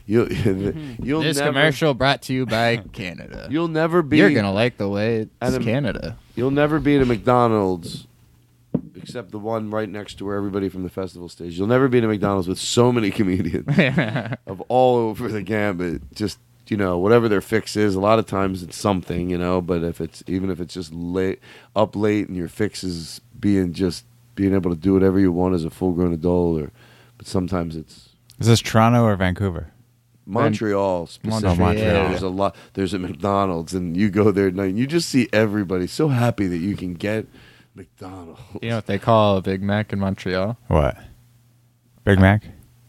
[0.07, 1.05] You'll, mm-hmm.
[1.05, 3.49] you'll this never, commercial brought to you by Canada.
[3.51, 4.19] You'll never be.
[4.19, 6.19] You're gonna like the way it's Adam- Canada.
[6.35, 8.07] You'll never be at a McDonald's,
[8.97, 11.57] except the one right next to where everybody from the festival stays.
[11.57, 13.69] You'll never be at a McDonald's with so many comedians
[14.47, 16.03] of all over the gambit.
[16.15, 16.39] Just
[16.69, 17.95] you know, whatever their fix is.
[17.95, 19.61] A lot of times it's something, you know.
[19.61, 21.41] But if it's even if it's just late,
[21.77, 25.55] up late, and your fix is being just being able to do whatever you want
[25.55, 26.71] as a full grown adult, or
[27.19, 29.72] but sometimes it's Is this Toronto or Vancouver?
[30.27, 31.49] Montreal specifically.
[31.49, 32.09] Oh, Montreal.
[32.09, 32.57] There's a lot.
[32.75, 34.71] There's a McDonald's, and you go there at night.
[34.71, 37.27] And you just see everybody so happy that you can get
[37.75, 38.41] McDonald's.
[38.61, 40.57] You know what they call a Big Mac in Montreal?
[40.69, 40.97] What?
[42.05, 42.45] Big Mac?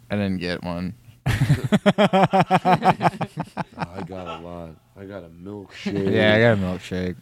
[0.10, 0.96] I didn't get one.
[1.26, 1.40] I
[4.08, 4.70] got a lot.
[5.00, 6.12] I got a milkshake.
[6.14, 7.16] Yeah, I got a milkshake.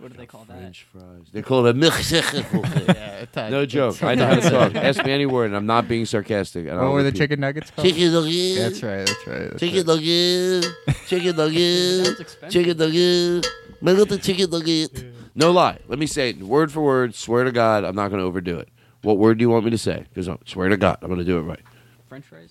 [0.00, 0.56] What do they call that?
[0.58, 1.26] French fries.
[1.30, 3.26] They call it a milkshake.
[3.36, 4.02] Yeah, no joke.
[4.02, 4.74] I know how to talk.
[4.74, 6.66] Ask me any word, and I'm not being sarcastic.
[6.66, 7.18] and What I'll were the repeat.
[7.18, 7.86] chicken nuggets called?
[7.86, 8.58] Chicken nuggets.
[8.58, 9.06] That's right.
[9.06, 9.50] That's right.
[9.50, 9.86] That's Chicken right.
[9.86, 10.66] nugget.
[11.06, 12.06] Chicken nugget.
[12.06, 12.50] Sounds expensive.
[12.50, 13.46] Chicken nugget.
[13.82, 15.04] My little chicken nugget.
[15.34, 15.78] No lie.
[15.86, 17.14] Let me say it word for word.
[17.14, 18.68] Swear to God, I'm not going to overdo it.
[19.02, 20.04] What word do you want me to say?
[20.08, 21.60] Because I swear to God, I'm going to do it right.
[22.08, 22.50] French fries.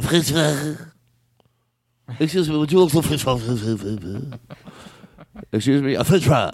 [0.00, 0.78] French fries.
[2.20, 3.42] Excuse me, would you like some French fries?
[5.52, 6.52] Excuse me, a French fry.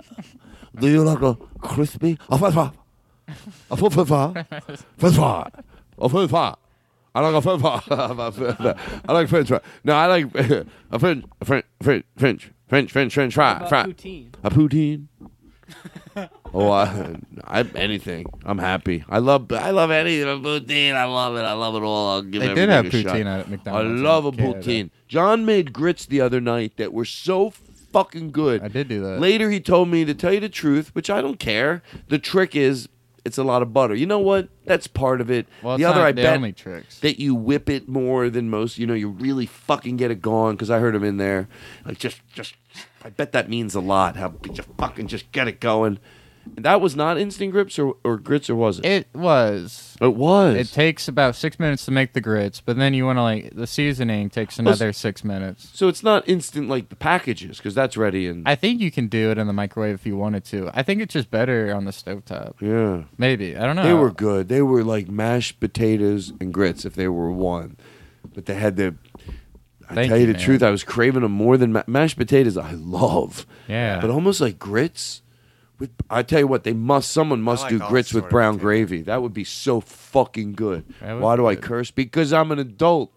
[0.78, 2.18] Do you like a crispy?
[2.30, 2.70] A French fry.
[3.70, 4.44] A French fry.
[4.98, 5.50] French fry.
[5.98, 6.54] A French fry.
[7.14, 8.74] I like a French fry.
[9.08, 9.60] I like French fry.
[9.84, 10.34] No, I like
[10.90, 13.58] a French, a French, French, French, French, French, French fry.
[13.60, 13.84] What fry.
[13.84, 14.28] poutine?
[14.42, 15.06] A poutine.
[16.54, 18.26] oh, I, I anything.
[18.44, 19.04] I'm happy.
[19.08, 20.28] I love I love anything.
[20.28, 20.94] A Poutine.
[20.94, 21.42] I love it.
[21.42, 22.10] I love it all.
[22.10, 23.14] I'll give They did have a shot.
[23.14, 24.60] poutine at McDonald's I love a Canada.
[24.60, 24.90] poutine.
[25.08, 27.50] John made grits the other night that were so
[27.92, 28.62] fucking good.
[28.62, 29.20] I did do that.
[29.20, 31.82] Later, he told me to tell you the truth, which I don't care.
[32.08, 32.88] The trick is
[33.24, 33.94] it's a lot of butter.
[33.94, 34.48] You know what?
[34.64, 35.46] That's part of it.
[35.62, 36.98] Well, the other, I the bet only tricks.
[37.00, 38.78] that you whip it more than most.
[38.78, 40.56] You know, you really fucking get it going.
[40.56, 41.48] Because I heard him in there,
[41.84, 42.54] like just, just.
[43.04, 44.16] I bet that means a lot.
[44.16, 45.98] How you fucking just get it going.
[46.56, 48.84] And that was not instant grips or, or grits, or was it?
[48.84, 49.96] It was.
[50.00, 50.56] It was.
[50.56, 53.54] It takes about six minutes to make the grits, but then you want to like
[53.54, 55.70] the seasoning takes another six minutes.
[55.72, 59.06] so it's not instant like the packages because that's ready and I think you can
[59.06, 60.68] do it in the microwave if you wanted to.
[60.74, 62.54] I think it's just better on the stovetop.
[62.60, 63.04] yeah.
[63.16, 63.84] Maybe I don't know.
[63.84, 64.48] They were good.
[64.48, 67.76] They were like mashed potatoes and grits if they were one,
[68.34, 68.96] but they had the.
[69.88, 70.42] I Thank tell you you, the man.
[70.42, 72.56] truth, I was craving them more than ma- mashed potatoes.
[72.56, 74.00] I love, Yeah.
[74.00, 75.21] but almost like grits.
[75.82, 77.10] With I tell you what, they must.
[77.10, 79.02] Someone must like do grits with brown gravy.
[79.02, 80.84] That would be so fucking good.
[81.00, 81.90] Why be do I curse?
[81.90, 83.12] Because I'm an adult.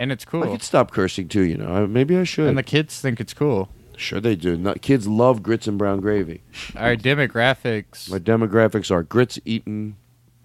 [0.00, 0.42] and it's cool.
[0.42, 1.42] I could stop cursing too.
[1.42, 2.48] You know, maybe I should.
[2.48, 3.68] And the kids think it's cool.
[3.96, 4.56] sure they do.
[4.56, 6.42] Not, kids love grits and brown gravy.
[6.74, 9.96] Our demographics, My demographics are grits eating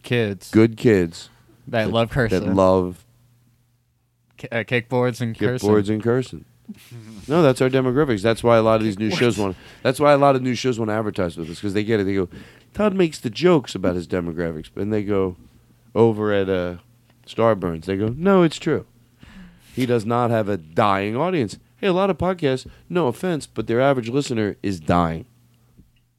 [0.04, 1.30] kids good kids
[1.68, 3.04] that love cursing, that love
[4.38, 5.68] K- uh, kickboards and cursing.
[5.70, 6.46] Kickboards and cursing.
[7.28, 8.22] no, that's our demographics.
[8.22, 9.56] That's why a lot of these new shows want.
[9.82, 12.00] That's why a lot of new shows want to advertise with us because they get
[12.00, 12.04] it.
[12.06, 12.30] They go,
[12.74, 15.36] Todd makes the jokes about his demographics, and they go
[15.96, 16.78] over at uh,
[17.28, 17.86] Starburns.
[17.86, 18.86] They go, no, it's true.
[19.76, 21.58] He does not have a dying audience.
[21.78, 22.68] Hey, a lot of podcasts.
[22.90, 25.26] No offense, but their average listener is dying.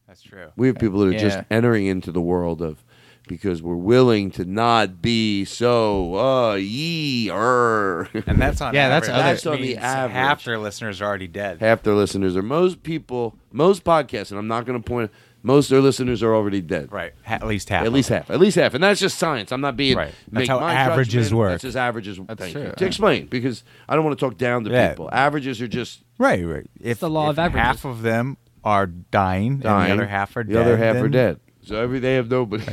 [0.07, 0.53] That's true.
[0.57, 1.45] We have people that are just Yeah.
[1.51, 2.84] entering into the world of
[3.27, 8.09] because we're willing to not be so uh yee er.
[8.27, 9.21] And that's on Yeah, that's average.
[9.21, 10.13] other- That's on the means average.
[10.13, 11.61] Half their listeners are already dead.
[11.61, 15.11] half their listeners are most people most podcasts and i'm not going to point
[15.43, 17.13] most of their listeners are already dead Right.
[17.27, 17.85] At least half.
[17.87, 20.13] at least half at least half and that's just science i'm not being Right.
[20.31, 21.39] That's make how my averages judgment.
[21.39, 21.51] work.
[21.53, 22.63] that's just averages That's thank true.
[22.65, 22.73] you.
[22.77, 24.91] to explain because i don't want to talk down to Yeah.
[24.91, 26.67] people averages are just Right, right.
[26.81, 27.61] If the law if of averages.
[27.67, 30.63] half of them are dying, dying and the other half are the dead.
[30.63, 32.65] other half are dead so every they have nobody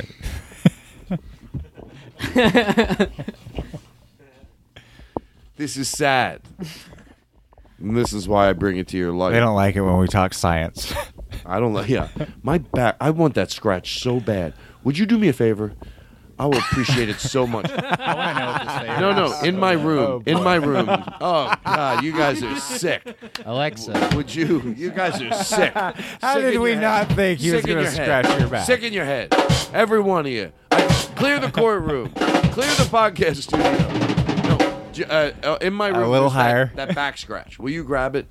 [5.56, 6.40] this is sad
[7.78, 9.98] and this is why i bring it to your life They don't like it when
[9.98, 10.94] we talk science.
[11.44, 11.88] I don't like.
[11.88, 12.08] Yeah,
[12.42, 12.96] my back.
[13.00, 14.54] I want that scratch so bad.
[14.84, 15.72] Would you do me a favor?
[16.42, 17.70] I will appreciate it so much.
[17.70, 20.22] I want to know what this No, no, in my room.
[20.26, 20.88] in my room.
[21.20, 23.16] Oh God, you guys are sick.
[23.44, 24.10] Alexa.
[24.16, 24.74] Would you?
[24.76, 25.72] You guys are sick.
[25.72, 25.92] How
[26.34, 28.24] Sick did in we your not think he was Sick in gonna your head.
[28.24, 28.66] scratch your back?
[28.66, 29.32] Sick in your head.
[29.72, 30.50] Every one of you.
[30.72, 30.80] I,
[31.14, 32.08] clear the courtroom.
[32.10, 33.70] Clear the podcast studio.
[34.48, 36.02] No, j- uh, uh, in my room.
[36.02, 36.72] A little there's that- higher.
[36.74, 37.58] That, back scratch.
[37.60, 38.26] Will you grab it?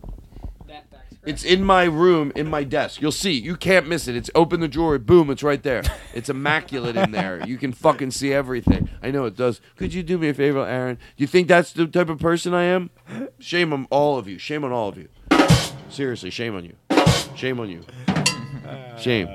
[1.24, 3.00] It's in my room, in my desk.
[3.00, 3.34] You'll see.
[3.34, 4.16] You can't miss it.
[4.16, 4.98] It's open the drawer.
[4.98, 5.84] Boom, it's right there.
[6.16, 7.46] It's immaculate in there.
[7.46, 8.90] You can fucking see everything.
[9.04, 9.62] I know it does.
[9.76, 10.96] Could you do me a favor, Aaron?
[10.96, 12.90] Do you think that's the type of person I am?
[13.40, 14.40] Shame on all of you.
[14.40, 15.10] Shame on all of you.
[15.90, 16.76] Seriously, shame on you.
[17.36, 17.84] Shame on you.
[18.98, 19.28] Shame.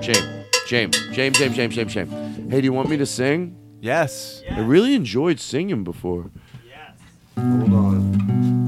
[0.00, 0.44] Shame.
[0.66, 0.92] Shame.
[0.92, 2.08] Shame, shame, shame, shame, shame.
[2.50, 3.56] Hey, do you want me to sing?
[3.80, 4.42] yes.
[4.50, 6.30] I really enjoyed singing before.
[6.68, 6.98] Yes.
[7.36, 8.65] Hold on.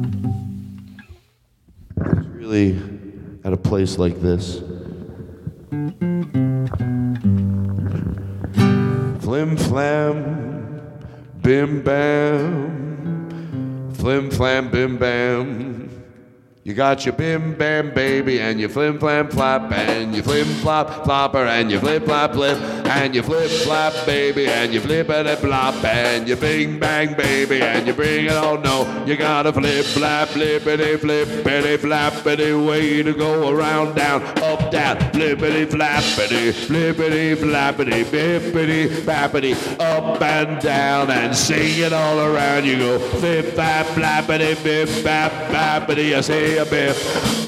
[2.39, 2.79] Really
[3.43, 4.61] at a place like this.
[9.21, 10.81] Flim flam,
[11.43, 13.91] bim bam.
[13.95, 15.68] Flim flam, bim bam.
[16.69, 21.03] You got your bim bam baby and your flim flam flap and your flim flop
[21.07, 25.39] flopper and your flip flop flip and your flip flap baby and your flip and
[25.39, 28.61] flop and your bing bang baby and you bring it on.
[28.61, 34.58] No you got a flip flap flippity flippity flappity way to go around down up
[34.71, 42.65] down flippity flappity flippity flappity bippity bappity up and down and sing it all around.
[42.65, 46.97] You go flip flap flappity bip bap bappity I say a bip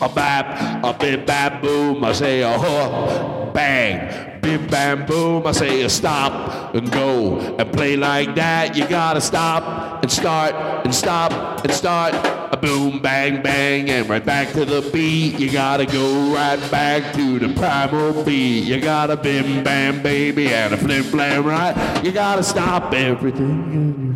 [0.02, 5.52] a bap a bip bap boom I say a huh bang bim bam boom I
[5.52, 7.56] say stop and go.
[7.58, 12.12] And play like that you gotta stop and start and stop and start
[12.52, 17.14] a boom bang bang and right back to the beat you gotta go right back
[17.14, 22.10] to the primal beat you gotta bim bam baby and a flim flam right you
[22.10, 24.10] gotta stop everything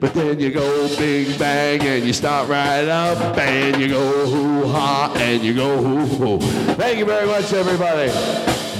[0.00, 4.66] but then you go big bang and you start right up and you go hoo
[4.66, 6.40] ha and you go hoo hoo.
[6.74, 8.73] Thank you very much, everybody.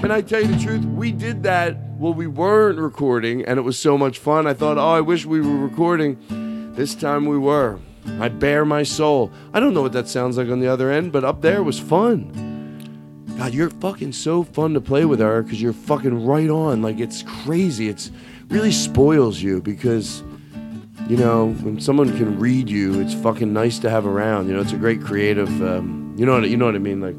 [0.00, 0.84] Can I tell you the truth?
[0.84, 4.46] We did that while we weren't recording, and it was so much fun.
[4.46, 6.72] I thought, oh, I wish we were recording.
[6.74, 7.80] This time we were.
[8.20, 9.32] I bare my soul.
[9.52, 11.80] I don't know what that sounds like on the other end, but up there was
[11.80, 13.26] fun.
[13.38, 16.82] God, you're fucking so fun to play with, Eric, because you're fucking right on.
[16.82, 17.88] Like it's crazy.
[17.88, 18.10] It's
[18.48, 20.22] really spoils you because
[21.08, 24.48] you know when someone can read you, it's fucking nice to have around.
[24.48, 25.50] You know, it's a great creative.
[25.62, 27.00] Um, you know what you know what I mean?
[27.00, 27.18] Like,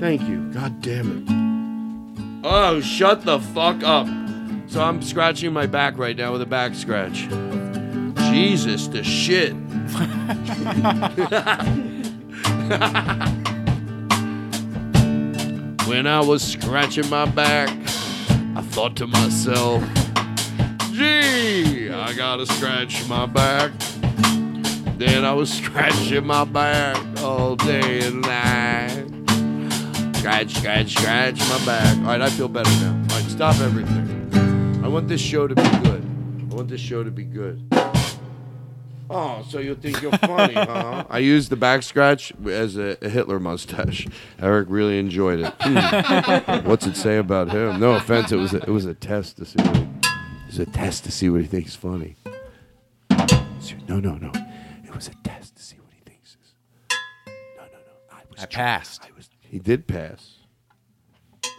[0.00, 0.50] thank you.
[0.52, 1.47] God damn it.
[2.44, 4.06] Oh, shut the fuck up.
[4.68, 7.28] So I'm scratching my back right now with a back scratch.
[8.30, 9.54] Jesus, the shit.
[15.88, 17.70] when I was scratching my back,
[18.54, 19.82] I thought to myself,
[20.92, 23.72] gee, I gotta scratch my back.
[24.98, 29.07] Then I was scratching my back all day and night.
[30.18, 31.96] Scratch, scratch, scratch my back.
[31.98, 32.92] All right, I feel better now.
[32.92, 34.80] All right, stop everything.
[34.84, 36.04] I want this show to be good.
[36.50, 37.62] I want this show to be good.
[39.10, 41.04] Oh, so you think you're funny, huh?
[41.08, 44.06] I used the back scratch as a, a Hitler mustache.
[44.40, 45.54] Eric really enjoyed it.
[45.60, 46.68] Hmm.
[46.68, 47.80] What's it say about him?
[47.80, 49.62] No offense, it was a, it was a test to see.
[49.62, 52.16] What he, it was a test to see what he thinks funny.
[53.86, 54.32] No, no, no.
[54.84, 56.54] It was a test to see what he thinks is.
[57.56, 57.92] No, no, no.
[58.12, 58.42] I was.
[58.42, 59.02] I passed.
[59.02, 59.27] I was.
[59.50, 60.34] He did pass.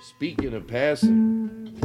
[0.04, 1.82] Speaking of passing,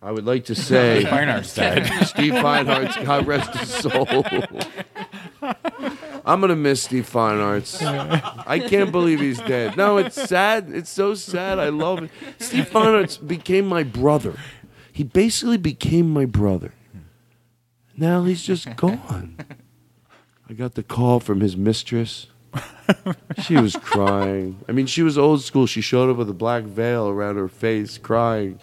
[0.00, 1.86] I would like to say Fine Arts died.
[2.06, 4.06] Steve Fine Arts God rest his soul.
[6.26, 7.82] I'm gonna miss Steve Fine Arts.
[7.82, 9.76] I can't believe he's dead.
[9.76, 10.70] No, it's sad.
[10.70, 11.58] It's so sad.
[11.58, 12.10] I love it.
[12.38, 14.34] Steve Fine Arts became my brother.
[14.92, 16.72] He basically became my brother.
[17.96, 19.36] Now he's just gone.
[20.48, 22.28] I got the call from his mistress.
[23.42, 24.60] She was crying.
[24.68, 25.66] I mean, she was old school.
[25.66, 28.58] She showed up with a black veil around her face, crying,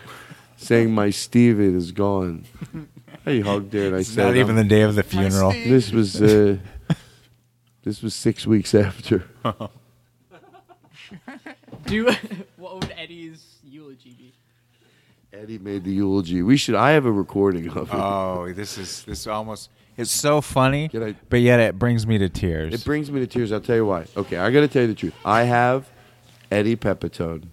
[0.57, 2.45] saying, "My Steven is gone."
[3.25, 5.51] I hugged her and I It's said, not even the day of the funeral.
[5.51, 6.57] This was uh,
[7.83, 9.25] this was six weeks after.
[11.85, 12.09] Do
[12.57, 14.33] what would Eddie's eulogy be?
[15.33, 16.41] Eddie made the eulogy.
[16.41, 16.75] We should.
[16.75, 17.95] I have a recording of it.
[17.95, 19.69] Oh, this is this almost.
[19.97, 22.73] It's so funny, I- but yet it brings me to tears.
[22.73, 23.51] It brings me to tears.
[23.51, 24.05] I'll tell you why.
[24.17, 25.13] Okay, I got to tell you the truth.
[25.25, 25.89] I have
[26.49, 27.43] Eddie Pepitone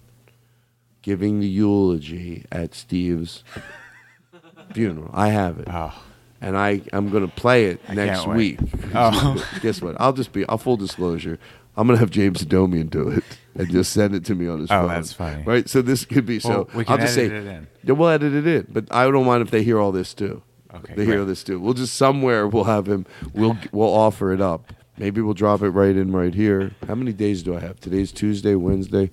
[1.03, 3.45] giving the eulogy at Steve's
[4.73, 5.11] funeral.
[5.13, 5.69] I have it.
[5.71, 5.93] Oh.
[6.41, 8.61] And I, I'm going to play it I next week.
[8.95, 9.45] Oh.
[9.61, 9.97] Guess what?
[10.01, 11.39] I'll just be, I'll full disclosure.
[11.77, 13.23] I'm going to have James Adomian do it
[13.55, 14.89] and just send it to me on his Oh, phone.
[14.89, 15.43] that's funny.
[15.45, 15.69] Right?
[15.69, 17.67] So this could be, so Well, we can I'll just edit say, it in.
[17.85, 18.67] Yeah, we'll edit it in.
[18.71, 20.43] But I don't mind if they hear all this too.
[20.79, 21.27] Okay, They hear great.
[21.27, 21.61] this too.
[21.61, 23.07] We'll just somewhere we'll have him.
[23.35, 24.73] We'll we'll offer it up.
[24.97, 26.73] Maybe we'll drop it right in right here.
[26.89, 27.79] How many days do I have?
[27.81, 29.11] Today's Tuesday, Wednesday.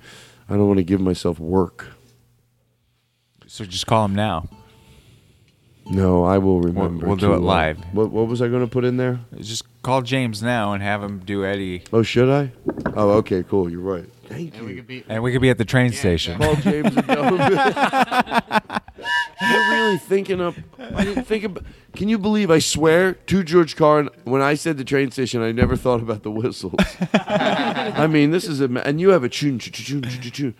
[0.49, 1.87] I don't want to give myself work.
[3.47, 4.49] So just call him now.
[5.87, 7.05] No, I will remember.
[7.05, 7.77] we'll do it uh, live.
[7.93, 9.19] What what was I going to put in there?
[9.37, 11.83] Just call James now and have him do Eddie.
[11.93, 12.51] Oh, should I?
[12.95, 13.69] Oh, okay, cool.
[13.69, 14.05] You're right.
[14.27, 15.03] Thank you.
[15.07, 16.39] And we could be at the train station.
[16.39, 18.81] Call James Adomian.
[19.41, 20.55] You're really thinking up.
[20.79, 21.63] I didn't think about.
[21.95, 22.49] Can you believe?
[22.49, 26.23] I swear to George Carlin, when I said the train station, I never thought about
[26.23, 26.75] the whistles.
[27.13, 30.55] I mean, this is a and you have a tune, tune, tune, tune.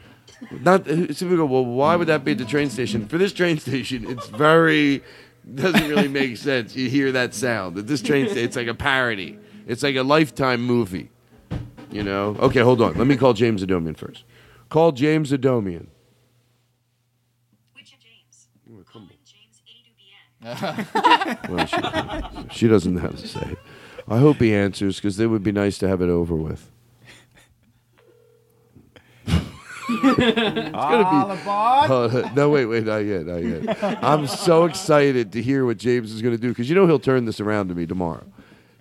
[0.52, 1.46] Not so we go.
[1.46, 3.08] Well, why would that be at the train station?
[3.08, 5.02] For this train station, it's very
[5.54, 6.76] doesn't really make sense.
[6.76, 8.46] You hear that sound at this train station.
[8.46, 9.38] It's like a parody.
[9.68, 11.12] It's like a lifetime movie.
[11.92, 12.36] You know.
[12.40, 12.96] Okay, hold on.
[12.96, 14.24] Let me call James Adomian first.
[14.70, 15.88] Call James Adomian.
[21.50, 21.78] Well, she,
[22.52, 23.58] she doesn't know how to say it.
[24.08, 26.70] I hope he answers because it would be nice to have it over with.
[29.88, 31.42] it's gonna be.
[31.48, 34.04] Oh, no, wait, wait, not yet, not yet.
[34.04, 37.26] I'm so excited to hear what James is gonna do because you know he'll turn
[37.26, 38.26] this around to me tomorrow,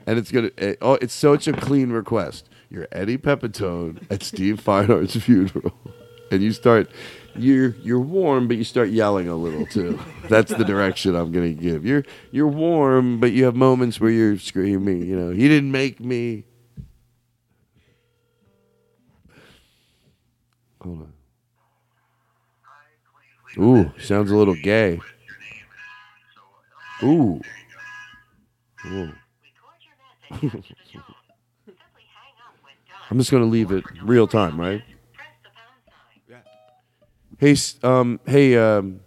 [0.06, 0.50] and it's gonna.
[0.58, 2.48] eh, Oh, it's such a clean request.
[2.70, 5.72] You're Eddie Pepitone at Steve Fine Arts funeral,
[6.30, 6.90] and you start.
[7.36, 9.98] You're you're warm, but you start yelling a little too.
[10.28, 11.84] That's the direction I'm gonna give.
[11.84, 15.02] You're you're warm, but you have moments where you're screaming.
[15.02, 16.44] You know, he didn't make me.
[20.80, 21.12] Hold on.
[23.58, 25.00] Ooh, sounds a little gay.
[27.02, 27.40] Ooh.
[28.86, 29.12] Ooh.
[33.10, 34.82] I'm just gonna leave it real time, right?
[37.44, 39.00] Hey, um, hey, um,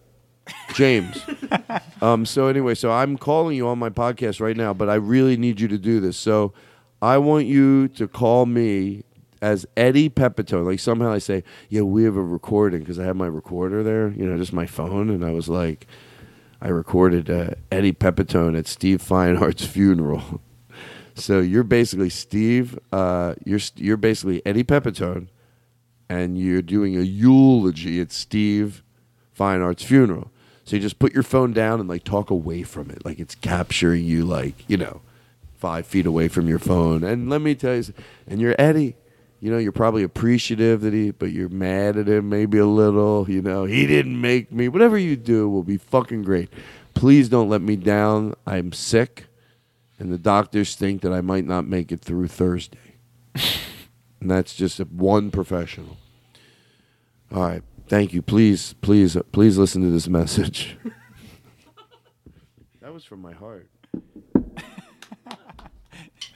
[0.75, 1.19] James.
[2.03, 5.37] um, so anyway, so I'm calling you on my podcast right now, but I really
[5.37, 6.17] need you to do this.
[6.17, 6.53] So
[7.01, 9.05] I want you to call me
[9.41, 10.67] as Eddie Pepitone.
[10.67, 14.09] Like somehow I say, yeah, we have a recording because I have my recorder there,
[14.09, 15.87] you know, just my phone, and I was like,
[16.61, 20.41] I recorded uh, Eddie Pepitone at Steve Fine Arts funeral.
[21.15, 22.77] So you're basically Steve.
[22.91, 25.29] Uh, you're you're basically Eddie Pepitone,
[26.09, 28.83] and you're doing a eulogy at Steve
[29.33, 30.31] Fine Arts funeral.
[30.63, 33.35] So you just put your phone down and like talk away from it, like it's
[33.35, 35.01] capturing you, like you know,
[35.55, 37.03] five feet away from your phone.
[37.03, 37.85] And let me tell you,
[38.27, 38.95] and you're Eddie.
[39.39, 43.29] You know, you're probably appreciative that he, but you're mad at him maybe a little.
[43.29, 44.67] You know, he didn't make me.
[44.67, 46.51] Whatever you do will be fucking great.
[46.95, 48.33] Please don't let me down.
[48.47, 49.27] I'm sick
[49.99, 52.77] and the doctors think that I might not make it through Thursday.
[54.19, 55.97] and that's just one professional.
[57.33, 57.63] All right.
[57.87, 58.21] Thank you.
[58.21, 60.77] Please, please, uh, please listen to this message.
[62.81, 63.69] that was from my heart.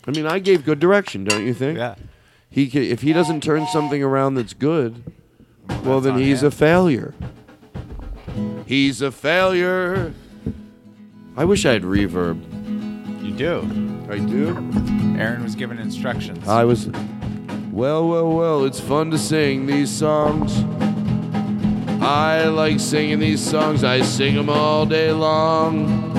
[0.07, 1.77] I mean, I gave good direction, don't you think?
[1.77, 1.95] Yeah.
[2.49, 5.03] He ca if he doesn't turn something around that's good,
[5.83, 6.47] well, then on he's him.
[6.47, 7.13] a failure.
[8.65, 10.13] He's a failure.
[11.37, 12.41] I wish I had reverb.
[13.23, 13.61] You do.
[14.09, 14.49] I do.
[15.17, 16.45] Aaron was given instructions.
[16.47, 16.89] I was.
[17.71, 20.61] Well, well, well, it's fun to sing these songs.
[22.03, 26.11] I like singing these songs, I sing them all day long.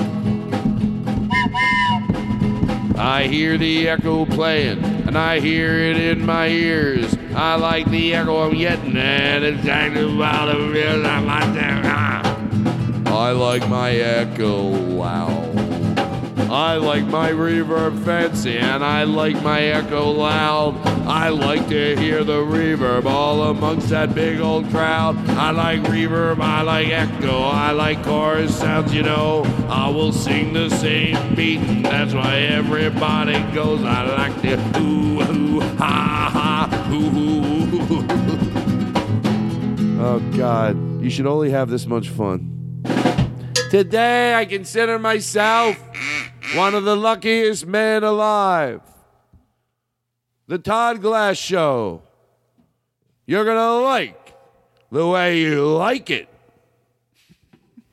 [2.97, 7.15] I hear the echo playing, and I hear it in my ears.
[7.35, 11.43] I like the echo I'm getting, and it's kind of a real I like.
[13.05, 15.52] I like my echo, wow.
[16.53, 20.77] I like my reverb fancy and I like my echo loud.
[21.07, 25.17] I like to hear the reverb all amongst that big old crowd.
[25.29, 29.43] I like reverb, I like echo, I like chorus sounds, you know.
[29.67, 33.83] I will sing the same beat that's why everybody goes.
[33.83, 38.03] I like the ooh, ooh, ha, ha, ooh, ooh.
[40.05, 41.01] Oh, God.
[41.01, 42.83] You should only have this much fun.
[43.71, 45.79] Today, I consider myself
[46.55, 48.81] one of the luckiest men alive.
[50.47, 52.01] The Todd Glass Show.
[53.25, 54.35] You're going to like
[54.91, 56.27] the way you like it.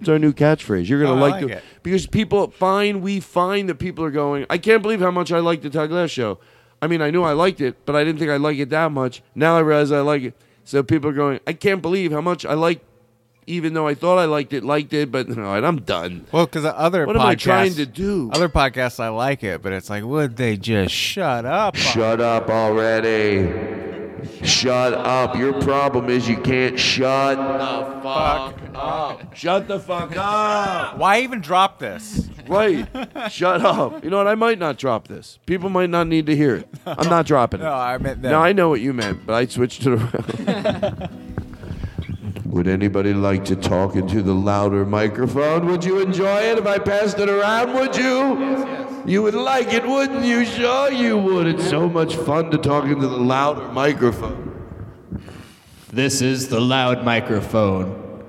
[0.00, 0.88] It's our new catchphrase.
[0.88, 1.64] You're going Oh, to like, like it.
[1.82, 4.46] because people find we find that people are going.
[4.50, 6.38] I can't believe how much I like the Todd Glass Show.
[6.82, 8.90] I mean, I knew I liked it, but I didn't think I like it that
[8.92, 9.22] much.
[9.34, 10.34] Now I realize I like it.
[10.64, 11.40] So people are going.
[11.46, 12.82] I can't believe how much I like,
[13.50, 15.10] even though I thought I liked it, liked it.
[15.10, 16.26] But all right, I'm done.
[16.32, 18.30] Well, because other What podcasts, am I trying to do?
[18.32, 21.76] Other podcasts, I like it, but it's like, would they just shut up?
[21.76, 23.88] Shut up already.
[24.42, 25.36] Shut up.
[25.36, 29.34] Your problem is you can't shut the fuck up.
[29.34, 30.98] Shut the fuck up.
[30.98, 32.28] Why even drop this?
[32.46, 32.86] Right.
[33.30, 34.02] Shut up.
[34.02, 34.26] You know what?
[34.26, 35.38] I might not drop this.
[35.46, 36.68] People might not need to hear it.
[36.84, 37.64] I'm not dropping it.
[37.64, 38.30] No, I meant that.
[38.30, 41.20] No, I know what you meant, but I switched it around.
[42.50, 45.66] Would anybody like to talk into the louder microphone?
[45.66, 47.74] Would you enjoy it if I passed it around?
[47.74, 49.02] Would you?
[49.06, 50.44] You would like it, wouldn't you?
[50.44, 51.46] Sure, you would.
[51.46, 54.50] It's so much fun to talk into the louder microphone.
[55.92, 58.24] This is the loud microphone.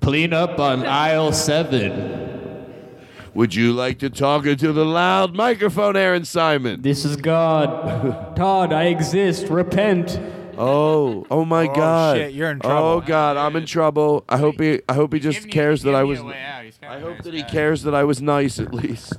[0.00, 3.02] Clean up on aisle seven.
[3.34, 6.82] Would you like to talk into the loud microphone, Aaron Simon?
[6.82, 8.36] This is God.
[8.36, 9.48] Todd, I exist.
[9.48, 10.20] Repent.
[10.58, 12.16] Oh, oh my Oh, God!
[12.16, 12.86] shit, you're in trouble.
[12.88, 13.00] Oh.
[13.00, 14.24] God, I'm in trouble.
[14.28, 16.20] I hope he, I hope he just cares that I was.
[16.20, 19.12] I hope that he cares that I was nice at least.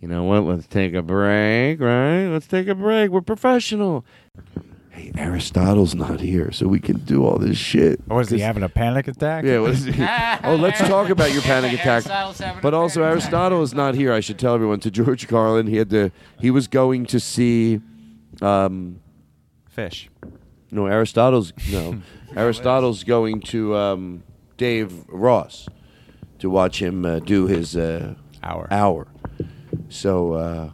[0.00, 0.40] You know what?
[0.44, 2.26] Let's take a break, right?
[2.26, 3.10] Let's take a break.
[3.10, 4.04] We're professional.
[4.90, 8.00] Hey, Aristotle's not here, so we can do all this shit.
[8.10, 9.44] Or was he 'Cause- having a panic attack?
[9.44, 9.92] Yeah, what is he?
[10.44, 12.04] oh, let's talk about your panic attack.
[12.60, 14.12] But also, Aristotle is not here.
[14.12, 14.80] I should tell everyone.
[14.80, 16.10] To George Carlin, he had to.
[16.40, 17.80] He was going to see.
[18.40, 18.98] Um,
[19.72, 20.08] Fish.
[20.70, 22.00] no, Aristotle's no.
[22.36, 24.22] Aristotle's going to um,
[24.56, 25.66] Dave Ross
[26.38, 28.68] to watch him uh, do his uh, Hour.
[28.70, 29.06] hour.
[29.88, 30.70] So, uh,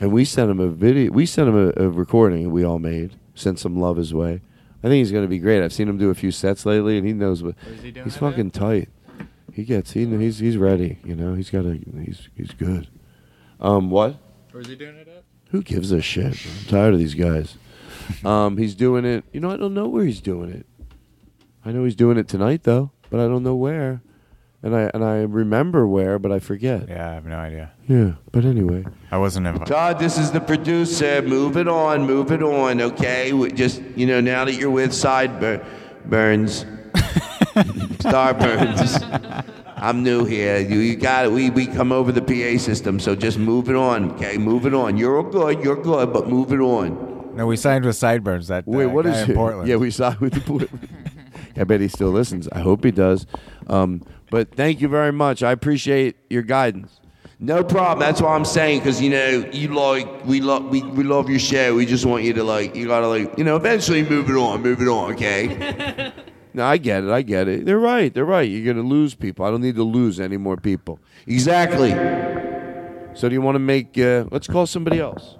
[0.00, 1.10] and we sent him a video.
[1.10, 3.18] We sent him a, a recording we all made.
[3.34, 4.40] Sent some love his way.
[4.82, 5.62] I think he's going to be great.
[5.62, 7.56] I've seen him do a few sets lately, and he knows what.
[7.64, 8.88] Where's he doing he's it fucking tight.
[9.52, 9.92] He gets.
[9.92, 10.98] He he's he's ready.
[11.04, 11.34] You know.
[11.34, 11.80] He's got a.
[12.04, 12.88] He's he's good.
[13.60, 13.90] Um.
[13.90, 14.16] What?
[14.52, 15.24] Where's he doing it at?
[15.50, 16.26] Who gives a shit?
[16.46, 17.56] I'm tired of these guys.
[18.24, 19.24] Um, he's doing it.
[19.32, 20.66] You know, I don't know where he's doing it.
[21.64, 24.02] I know he's doing it tonight though, but I don't know where.
[24.62, 26.88] And I and I remember where, but I forget.
[26.88, 27.70] Yeah, I have no idea.
[27.86, 28.84] Yeah, but anyway.
[29.10, 29.68] I wasn't invited.
[29.72, 31.22] Todd, this is the producer.
[31.22, 33.32] Move it on, move it on, okay?
[33.32, 36.64] We- Just you know, now that you're with Sideburns,
[38.02, 39.44] Starburns.
[39.76, 40.58] I'm new here.
[40.58, 41.32] You, you got it.
[41.32, 44.36] We, we come over the PA system, so just move it on, okay?
[44.38, 44.96] Move it on.
[44.96, 47.07] You're good, you're good, but move it on.
[47.38, 48.48] No, we signed with Sideburns.
[48.48, 49.34] That Wait, uh, what guy is in it?
[49.36, 49.68] Portland?
[49.68, 50.88] Yeah, we signed with the Portland.
[51.56, 52.48] I bet he still listens.
[52.48, 53.26] I hope he does.
[53.68, 55.44] Um, but thank you very much.
[55.44, 57.00] I appreciate your guidance.
[57.38, 58.00] No problem.
[58.00, 58.80] That's what I'm saying.
[58.80, 61.76] Because you know, you like we love we, we love your show.
[61.76, 64.60] We just want you to like you gotta like you know eventually move it on,
[64.60, 65.12] move it on.
[65.12, 66.12] Okay.
[66.54, 67.10] no, I get it.
[67.10, 67.66] I get it.
[67.66, 68.12] They're right.
[68.12, 68.50] They're right.
[68.50, 69.44] You're gonna lose people.
[69.44, 70.98] I don't need to lose any more people.
[71.28, 71.92] Exactly.
[73.14, 73.96] So do you want to make?
[73.96, 75.37] Uh, let's call somebody else.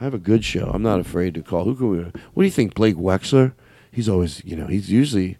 [0.00, 0.70] I have a good show.
[0.72, 1.64] I'm not afraid to call.
[1.64, 1.98] Who can we?
[1.98, 3.52] What do you think, Blake Wexler?
[3.90, 5.36] He's always, you know, he's usually,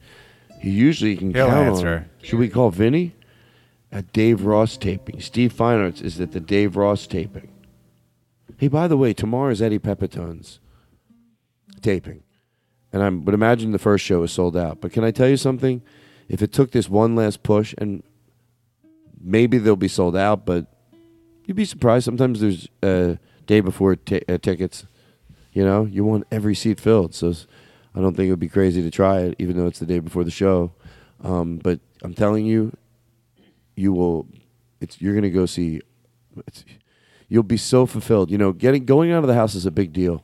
[0.61, 1.89] he usually can He'll count answer.
[1.97, 2.27] on.
[2.27, 3.15] Should we call Vinny?
[3.91, 5.19] At Dave Ross taping.
[5.21, 7.49] Steve Fine Arts is at the Dave Ross taping.
[8.59, 10.61] Hey, by the way, tomorrow is Eddie Pepitone's
[11.81, 12.23] taping,
[12.93, 13.21] and I'm.
[13.21, 14.83] But imagine the first show is sold out.
[14.83, 15.81] But can I tell you something?
[16.29, 18.03] If it took this one last push, and
[19.19, 20.67] maybe they'll be sold out, but
[21.47, 22.05] you'd be surprised.
[22.05, 23.15] Sometimes there's uh,
[23.49, 24.87] day before t- uh, tickets.
[25.53, 27.17] You know, you want every seat filled.
[27.17, 27.35] So
[27.97, 29.99] I don't think it would be crazy to try it, even though it's the day
[29.99, 30.73] before the show.
[31.25, 32.77] Um, but I'm telling you,
[33.75, 34.29] you will.
[34.81, 35.81] It's you're gonna go see.
[37.29, 38.31] You'll be so fulfilled.
[38.31, 40.23] You know, getting going out of the house is a big deal.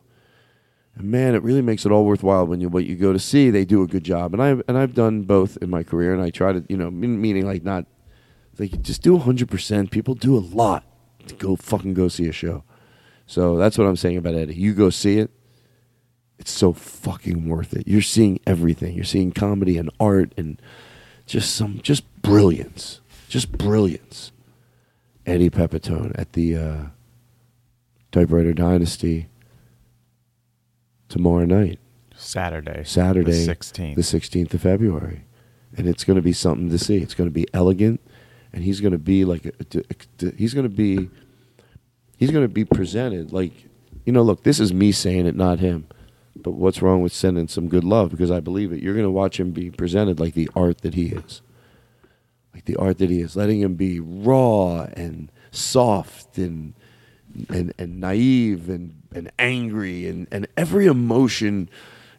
[0.95, 3.51] And man, it really makes it all worthwhile when you what you go to see.
[3.51, 6.23] They do a good job, and I and I've done both in my career, and
[6.23, 7.87] I try to you know meaning like not
[8.59, 9.91] like just do hundred percent.
[9.91, 10.85] People do a lot
[11.27, 12.63] to go fucking go see a show.
[13.27, 14.55] So that's what I'm saying about Eddie.
[14.55, 15.31] You go see it.
[16.39, 17.87] It's so fucking worth it.
[17.89, 18.95] You're seeing everything.
[18.97, 20.61] You're seeing comedy and art and
[21.27, 23.01] just some just brilliance.
[23.29, 24.31] Just brilliance.
[25.27, 26.77] Eddie Pepitone at the uh,
[28.13, 29.29] Typewriter Dynasty
[31.09, 31.79] tomorrow night.
[32.17, 32.83] Saturday.
[32.85, 33.95] Saturday, The 16th.
[33.97, 35.25] the 16th of February,
[35.77, 36.99] and it's going to be something to see.
[36.99, 38.01] It's going to be elegant,
[38.53, 41.11] and he's going to be like a, he's going to be
[42.17, 43.53] he's going to be presented like
[44.05, 44.23] you know.
[44.23, 45.87] Look, this is me saying it, not him.
[46.37, 48.11] But what's wrong with sending some good love?
[48.11, 48.83] Because I believe it.
[48.83, 51.43] You're going to watch him be presented like the art that he is,
[52.53, 56.75] like the art that he is, letting him be raw and soft and
[57.49, 61.69] and, and naive and, and angry and, and every emotion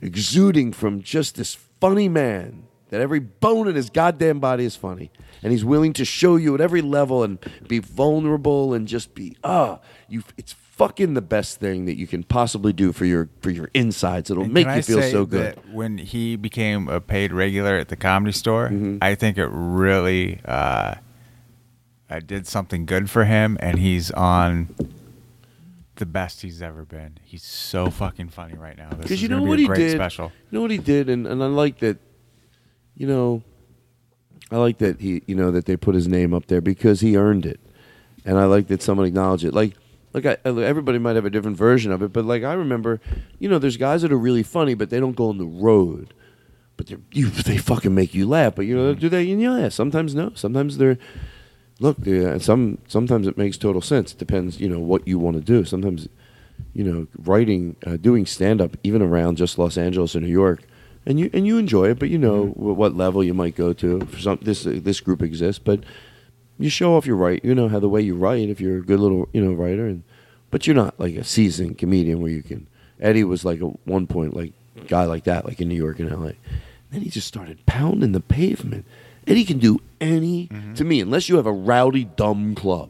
[0.02, 5.12] exuding from just this funny man that every bone in his goddamn body is funny
[5.44, 9.36] and he's willing to show you at every level and be vulnerable and just be
[9.44, 13.50] ah you it's fucking the best thing that you can possibly do for your for
[13.50, 17.00] your insides it'll And make you I feel so good that When he became a
[17.00, 18.98] paid regular at the comedy store, Mm-hmm.
[19.02, 20.96] I think it really uh,
[22.10, 24.76] I did something good for him, and he's on
[25.96, 27.18] the best he's ever been.
[27.24, 28.90] He's so fucking funny right now.
[28.90, 29.96] This Because you know what he did.
[29.96, 30.32] Special.
[30.52, 31.98] You know what he did, and, and I like that.
[32.96, 33.44] You know,
[34.52, 37.18] I like that he, you know, that they put his name up there because he
[37.18, 37.60] earned it,
[38.24, 39.54] and I like that someone acknowledged it.
[39.54, 39.74] Like,
[40.14, 43.02] like I, everybody might have a different version of it, but like I remember,
[43.40, 46.14] you know, there's guys that are really funny, but they don't go on the road.
[46.78, 48.56] But they you they fucking make you laugh.
[48.56, 49.30] But you know, do they?
[49.32, 50.32] And yeah, sometimes no.
[50.36, 50.98] Sometimes they're
[51.80, 51.98] look.
[51.98, 54.14] they- uh, Some sometimes it makes total sense.
[54.14, 55.66] It depends, you know, what you want to do.
[55.66, 56.08] Sometimes
[56.74, 60.62] you know, writing, uh, doing stand up, even around just Los Angeles or New York,
[61.06, 63.74] and you and you enjoy it, but you know wh- what level you might go
[63.74, 64.02] to.
[64.02, 65.82] For some, this uh, this group exists, but
[66.58, 67.44] you show off your write.
[67.44, 69.86] You know how the way you write, if you're a good little you know writer,
[69.88, 70.04] and
[70.52, 72.68] but you're not like a seasoned comedian where you can.
[73.00, 74.54] Eddie was like a one point like
[74.88, 76.36] guy like that, like in New York and L.A.
[76.92, 78.86] Then he just started pounding the pavement.
[79.28, 82.90] Eddie can do any to me, unless you have a rowdy dumb club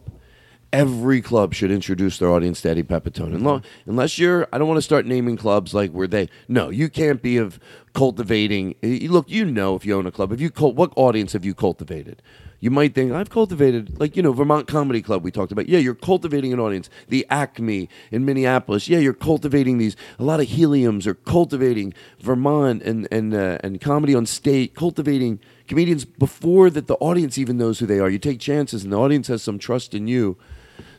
[0.73, 3.41] every club should introduce their audience to Eddie Pepitone.
[3.41, 6.89] Lo- unless you're, I don't want to start naming clubs like where they, no, you
[6.89, 7.59] can't be of
[7.93, 8.75] cultivating.
[8.83, 12.21] Look, you know, if you own a club, if you what audience have you cultivated?
[12.59, 15.23] You might think I've cultivated, like you know, Vermont Comedy Club.
[15.23, 15.67] We talked about.
[15.67, 16.89] Yeah, you're cultivating an audience.
[17.09, 18.87] The Acme in Minneapolis.
[18.87, 19.95] Yeah, you're cultivating these.
[20.17, 25.39] A lot of heliums are cultivating Vermont and and uh, and comedy on state, cultivating
[25.67, 28.09] comedians before that the audience even knows who they are.
[28.09, 30.37] You take chances, and the audience has some trust in you.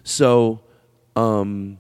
[0.04, 0.60] So,
[1.16, 1.78] um,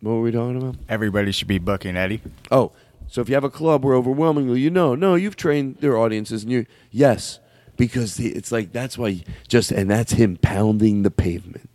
[0.00, 0.76] what were we talking about?
[0.88, 2.20] Everybody should be booking Eddie.
[2.50, 2.72] Oh,
[3.08, 6.44] so if you have a club where overwhelmingly you know, no, you've trained their audiences,
[6.44, 7.40] and you, yes,
[7.86, 11.68] because it's like that's why just and that's him pounding the pavement,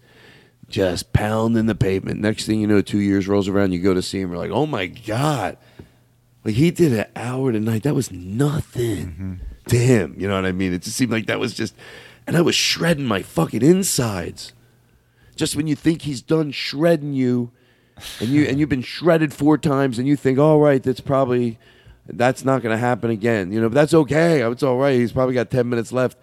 [0.70, 2.22] just pounding the pavement.
[2.22, 4.51] Next thing you know, two years rolls around, you go to see him, you're like,
[4.51, 5.58] oh my god,
[6.45, 7.84] like he did an hour tonight.
[7.84, 9.34] That was nothing mm-hmm.
[9.68, 10.16] to him.
[10.18, 10.72] You know what I mean?
[10.74, 11.76] It just seemed like that was just,
[12.26, 14.53] and I was shredding my fucking insides.
[15.36, 17.51] Just when you think he's done shredding you,
[18.22, 21.60] and you and you've been shredded four times, and you think, all right, that's probably
[22.08, 23.51] that's not going to happen again.
[23.51, 24.41] You know, but that's okay.
[24.41, 24.95] It's all right.
[24.95, 26.18] He's probably got ten minutes left.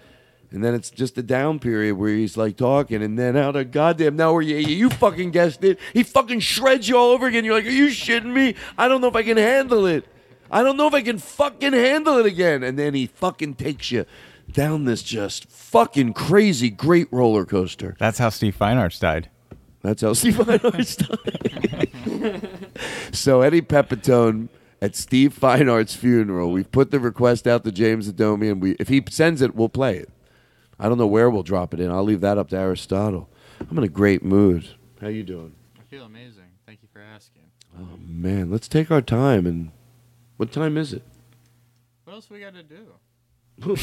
[0.51, 3.73] And then it's just a down period where he's like talking, and then out of
[3.73, 5.81] goddamn nowhere, you, you fucking guessed it.
[5.93, 7.45] He fucking shreds you all over again.
[7.45, 8.55] You're like, are you shitting me?
[8.79, 10.05] I don't know if I can handle it.
[10.53, 12.63] I don't know if I can fucking handle it again.
[12.63, 14.07] And then he fucking takes you
[14.49, 17.97] down this just fucking crazy great roller coaster.
[17.99, 19.31] That's how Steve Fine Arts died.
[19.83, 22.49] That's how Steve Fine Arts died.
[23.13, 24.49] so Eddie Pepitone
[24.85, 28.73] at Steve Fine Arts funeral, we've put the request out to James Adomi, and we
[28.73, 30.11] if he sends it, we'll play it.
[30.79, 31.91] I don't know where we'll drop it in.
[31.91, 33.31] I'll leave that up to Aristotle.
[33.71, 34.69] I'm in a great mood.
[35.01, 35.55] How you doing?
[35.79, 36.45] I feel amazing.
[36.67, 37.45] Thank you for asking.
[37.79, 39.71] Oh man, let's take our time and
[40.37, 41.03] what time is it?
[42.05, 42.87] What else we got to do?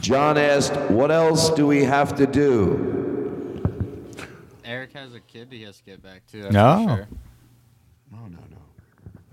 [0.00, 4.14] John asked, "What else do we have to do?"
[4.64, 6.42] Eric has a kid he has to get back to.
[6.42, 6.84] that's No.
[6.86, 7.08] sure.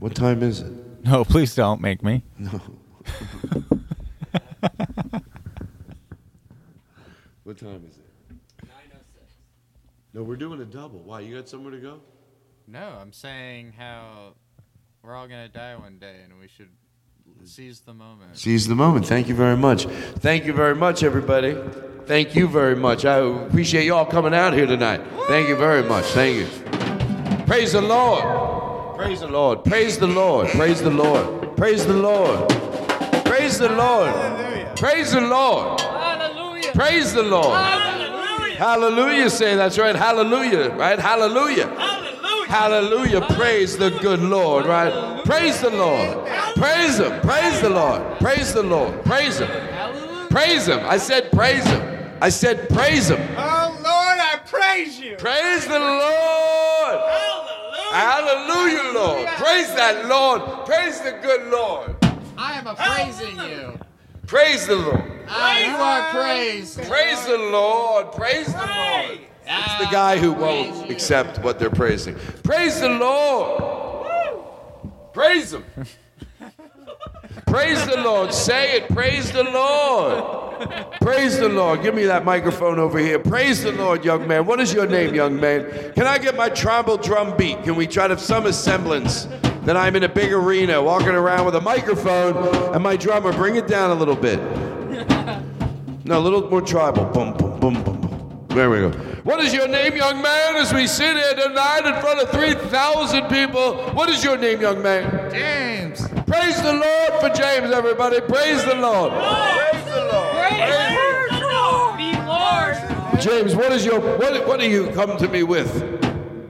[0.05, 0.71] What time is it?
[1.03, 2.21] No, please don't make me.
[2.37, 2.49] No.
[7.43, 8.05] what time is it?
[8.65, 8.69] 9.06.
[10.13, 10.99] No, we're doing a double.
[10.99, 11.21] Why?
[11.21, 12.01] You got somewhere to go?
[12.67, 14.33] No, I'm saying how
[15.01, 16.69] we're all gonna die one day, and we should
[17.43, 18.37] seize the moment.
[18.37, 19.07] Seize the moment.
[19.07, 19.85] Thank you very much.
[19.85, 21.57] Thank you very much, everybody.
[22.05, 23.05] Thank you very much.
[23.05, 25.01] I appreciate you all coming out here tonight.
[25.27, 26.05] Thank you very much.
[26.05, 26.47] Thank you.
[27.45, 28.74] Praise the Lord.
[28.95, 29.63] Praise the Lord.
[29.65, 30.47] Praise the Lord.
[30.49, 31.57] Praise the Lord.
[31.57, 32.49] Praise the Lord.
[33.25, 34.13] Praise the Lord.
[34.77, 35.81] Praise the Lord.
[35.81, 36.71] Hallelujah.
[36.73, 37.45] Praise the Lord.
[37.45, 38.55] Hallelujah.
[38.55, 39.29] Hallelujah.
[39.29, 39.95] Say that's right.
[39.95, 40.69] Hallelujah.
[40.75, 40.97] Right?
[40.97, 41.67] Hallelujah.
[41.67, 42.47] Hallelujah.
[42.47, 43.21] Hallelujah.
[43.35, 44.65] Praise the good Lord.
[44.65, 45.25] Right?
[45.25, 46.25] Praise the Lord.
[46.55, 47.19] Praise Him.
[47.19, 48.19] Praise the Lord.
[48.19, 49.03] Praise the Lord.
[49.03, 49.49] Praise Him.
[50.29, 50.79] Praise Him.
[50.85, 52.15] I said praise Him.
[52.21, 53.19] I said praise Him.
[53.37, 55.17] Oh Lord, I praise you.
[55.17, 57.24] Praise the Lord.
[57.91, 59.27] Hallelujah, Lord.
[59.37, 60.65] Praise that Lord.
[60.65, 61.95] Praise the good Lord.
[62.37, 63.79] I am a praising you.
[64.27, 65.11] Praise the Lord.
[65.27, 66.81] Ah, you are praised.
[66.83, 68.11] Praise the Lord.
[68.11, 69.19] Praise the Lord.
[69.47, 72.15] It's the guy who won't accept what they're praising.
[72.43, 74.43] Praise the Lord.
[75.13, 75.63] Praise Him.
[77.55, 78.33] Praise the Lord.
[78.33, 78.89] Say it.
[78.89, 80.91] Praise the Lord.
[80.99, 81.81] Praise the Lord.
[81.83, 83.17] Give me that microphone over here.
[83.17, 84.45] Praise the Lord, young man.
[84.45, 85.93] What is your name, young man?
[85.93, 87.63] Can I get my tribal drum beat?
[87.63, 89.29] Can we try to have some semblance
[89.63, 92.35] that I'm in a big arena walking around with a microphone
[92.75, 93.31] and my drummer?
[93.31, 94.37] Bring it down a little bit.
[96.03, 97.05] No, a little more tribal.
[97.05, 97.94] Boom, boom, boom, boom.
[98.55, 98.89] There we go.
[99.25, 103.27] What is your name, young man, as we sit here tonight in front of 3,000
[103.27, 103.75] people?
[103.93, 105.29] What is your name, young man?
[105.29, 106.07] James.
[106.25, 108.21] Praise the Lord for James, everybody.
[108.21, 109.11] Praise the Lord.
[109.11, 110.37] Praise the Lord.
[110.37, 111.97] Praise the Lord.
[111.97, 113.19] Be Lord.
[113.19, 115.69] James, what is your what what do you come to me with?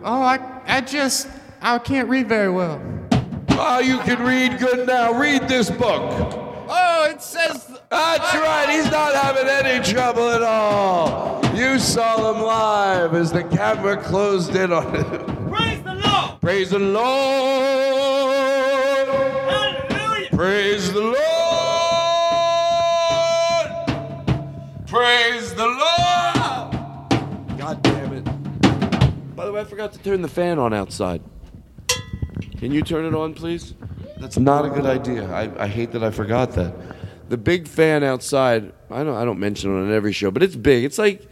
[0.03, 1.28] Oh, I, I just,
[1.60, 2.80] I can't read very well.
[3.49, 5.12] Oh, you can read good now.
[5.12, 6.03] Read this book.
[6.70, 7.75] Oh, it says.
[7.90, 8.70] That's right.
[8.70, 11.42] He's not having any trouble at all.
[11.56, 15.50] You saw him live as the camera closed in on him.
[15.50, 16.42] Praise the Lord.
[16.42, 17.08] Praise the Lord.
[19.48, 20.30] Hallelujah.
[20.32, 21.16] Praise the Lord.
[24.88, 26.72] Praise the Lord.
[27.58, 28.26] God damn it.
[29.36, 31.22] By the way, I forgot to turn the fan on outside.
[32.58, 33.74] Can you turn it on, please?
[34.20, 35.30] That's not a good idea.
[35.32, 36.74] I, I hate that I forgot that.
[37.30, 40.56] The big fan outside, I don't, I don't mention it on every show, but it's
[40.56, 40.84] big.
[40.84, 41.28] It's like,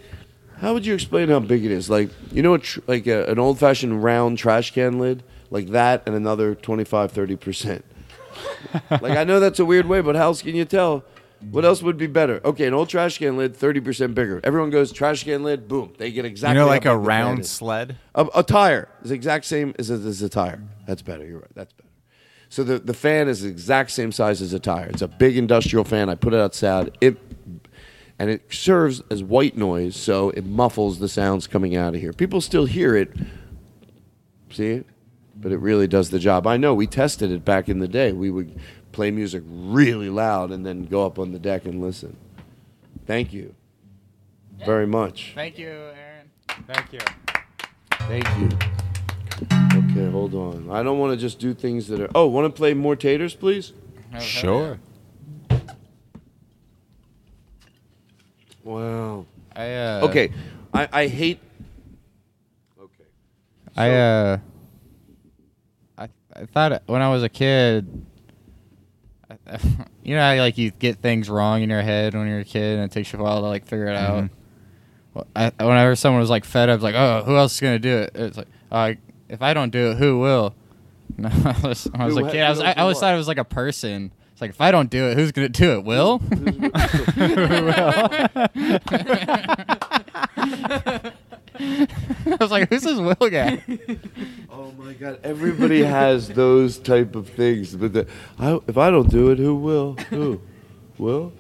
[0.58, 1.90] how would you explain how big it is?
[1.90, 5.24] Like, you know, a tr- like a, an old fashioned round trash can lid?
[5.50, 7.84] Like that and another 25, 30%.
[8.90, 11.04] like, I know that's a weird way, but how else can you tell?
[11.52, 12.42] What else would be better?
[12.46, 14.40] Okay, an old trash can lid, 30% bigger.
[14.44, 15.94] Everyone goes, trash can lid, boom.
[15.98, 17.98] They get exactly you know, like a big the fan round sled.
[18.16, 20.64] A, a tire is the exact same as a, as a tire.
[20.88, 21.26] That's better.
[21.26, 21.52] You're right.
[21.54, 21.83] That's better.
[22.54, 24.86] So the, the fan is the exact same size as a tire.
[24.86, 26.08] It's a big industrial fan.
[26.08, 26.96] I put it outside.
[27.02, 27.18] It
[28.20, 32.14] and it serves as white noise, so it muffles the sounds coming out of here.
[32.14, 33.12] People still hear it.
[34.52, 34.86] See it?
[35.36, 36.46] But it really does the job.
[36.46, 38.12] I know we tested it back in the day.
[38.12, 38.56] We would
[38.92, 42.16] play music really loud and then go up on the deck and listen.
[43.08, 43.56] Thank you
[44.64, 45.32] very much.
[45.34, 46.30] Thank you, Aaron.
[46.68, 47.00] Thank you.
[47.90, 48.83] Thank you.
[49.96, 50.72] Okay, hold on.
[50.72, 52.10] I don't want to just do things that are.
[52.16, 53.74] Oh, want to play more taters, please?
[53.98, 54.80] Oh, hell Sure.
[58.64, 59.26] Wow.
[59.56, 60.32] I, uh, Okay,
[60.74, 61.40] I, I hate.
[62.80, 63.04] Okay.
[63.78, 64.38] I uh,
[65.98, 68.06] I I thought when I was a kid,
[69.30, 69.60] I,
[70.04, 72.80] you know, how, like you get things wrong in your head when you're a kid,
[72.80, 74.30] and it takes you a while to like figure it out.
[75.14, 77.98] Well, I, whenever someone was like fed up, like, oh, who else is gonna do
[77.98, 78.12] it?
[78.16, 78.94] It's like, uh,
[79.34, 80.56] if I don't do it, who will?
[81.16, 82.42] No, I was, I was Who a ha- kid.
[82.42, 84.12] I, was, I, I always thought it was like a person.
[84.32, 85.84] It's like if I don't do it, who's gonna do it?
[85.84, 86.22] Will?
[91.60, 93.62] I was like, who's this Will guy?
[94.50, 95.20] Oh my God!
[95.24, 98.08] Everybody has those type of things, but the,
[98.40, 99.94] I, if I don't do it, who will?
[100.10, 100.42] Who?
[100.98, 101.32] Will?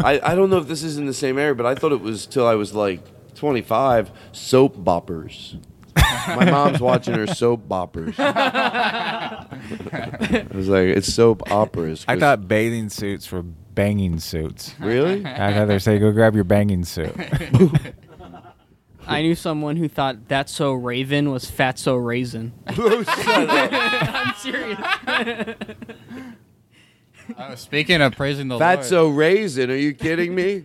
[0.00, 2.00] I, I don't know if this is in the same area, but I thought it
[2.00, 3.02] was till I was like
[3.34, 4.10] 25.
[4.32, 5.58] Soap boppers.
[5.94, 8.14] My mom's watching her soap boppers.
[8.18, 9.46] I
[10.54, 12.04] was like, it's soap operas.
[12.08, 14.74] I 'cause- thought bathing suits were banging suits.
[14.80, 15.24] Really?
[15.26, 17.14] I thought they say go grab your banging suit.
[19.06, 22.52] I knew someone who thought that so Raven was fat so raisin.
[22.68, 24.78] I'm serious.
[27.38, 28.78] Oh, speaking of praising the Lord.
[28.80, 29.70] Fatso raisin.
[29.70, 30.64] Are you kidding me?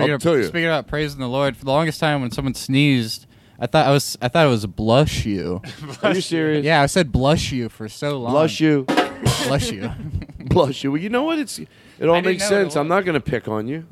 [0.00, 0.44] Speaking I'll of, tell you.
[0.44, 3.26] Speaking about praising the Lord, for the longest time when someone sneezed,
[3.58, 5.60] I thought I was I thought it was blush you.
[6.02, 6.64] Are you serious?
[6.64, 8.32] Yeah, I said blush you for so long.
[8.32, 8.84] Blush you.
[9.44, 9.90] Blush you.
[10.38, 10.92] Blush you.
[10.92, 11.38] Well, you know what?
[11.38, 11.68] It's it
[12.00, 12.76] all didn't makes know what it sense.
[12.76, 13.86] I'm not going to pick on you.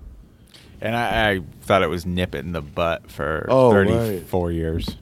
[0.80, 4.96] And I, I thought it was nip it in the butt for Oh, 34 years.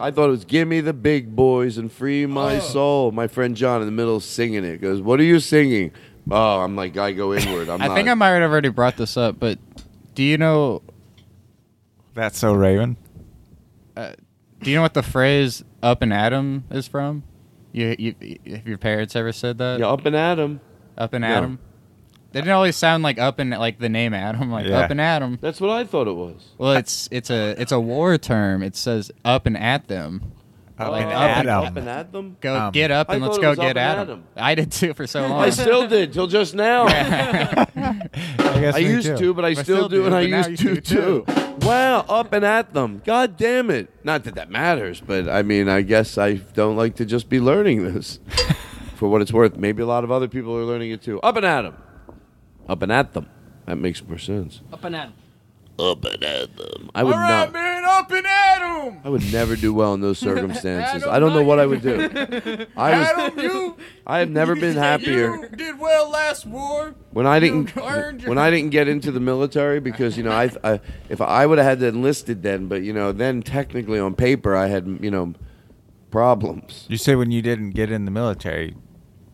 [0.00, 2.60] I thought it was "Give me the big boys and free my oh.
[2.60, 5.92] soul." My friend John in the middle singing it goes, "What are you singing?"
[6.30, 7.68] Oh, I'm like, I go inward.
[7.68, 7.96] I'm I not.
[7.96, 9.58] think I might have already brought this up, but
[10.18, 10.82] do you know?
[12.14, 12.96] That's so Raven.
[13.96, 14.14] Uh,
[14.60, 17.22] do you know what the phrase "up and Adam" is from?
[17.70, 18.14] You, you,
[18.50, 19.78] have your parents ever said that?
[19.78, 20.60] Yeah, up and Adam.
[20.96, 21.28] Up and No.
[21.28, 21.58] Adam.
[22.32, 24.80] They didn't always sound like up and like the name Adam, like Yeah.
[24.80, 25.38] up and Adam.
[25.40, 26.48] That's what I thought it was.
[26.58, 28.64] Well, it's it's a it's a war term.
[28.64, 30.32] It says up and at them.
[30.78, 31.46] Up Like and up at.
[31.48, 32.36] Up and at them?
[32.40, 34.24] Go Um, get up and thought let's go get at them.
[34.36, 35.42] I did too for so long.
[35.42, 36.86] I still did till just now.
[38.60, 39.16] guess I used too.
[39.16, 41.24] to, but I, I still, still do, do, and I used to too.
[41.62, 43.02] Wow, up and at them.
[43.04, 43.90] God damn it.
[44.04, 47.40] Not that that matters, but I mean, I guess I don't like to just be
[47.40, 48.18] learning this.
[48.96, 51.20] For what it's worth, maybe a lot of other people are learning it too.
[51.20, 51.76] Up and at them.
[52.68, 53.28] Up and at them.
[53.66, 54.60] That makes more sense.
[54.72, 55.12] Up and at.
[55.78, 56.90] Up and at them.
[56.94, 57.52] I would not.
[57.52, 58.98] man, up and Adam.
[59.04, 61.04] I would never do well in those circumstances.
[61.08, 61.94] I don't know what I would do.
[62.76, 63.08] I was.
[63.08, 63.76] Adam, you
[64.06, 65.36] I have never been happier.
[65.36, 66.94] You did well last war.
[67.12, 70.22] when I didn't You earned your- when I didn't get into the military because you
[70.24, 73.42] know I, I if I would have had to enlisted then but you know then
[73.42, 75.34] technically on paper I had you know
[76.10, 76.86] problems.
[76.88, 78.74] You say when you didn't get in the military,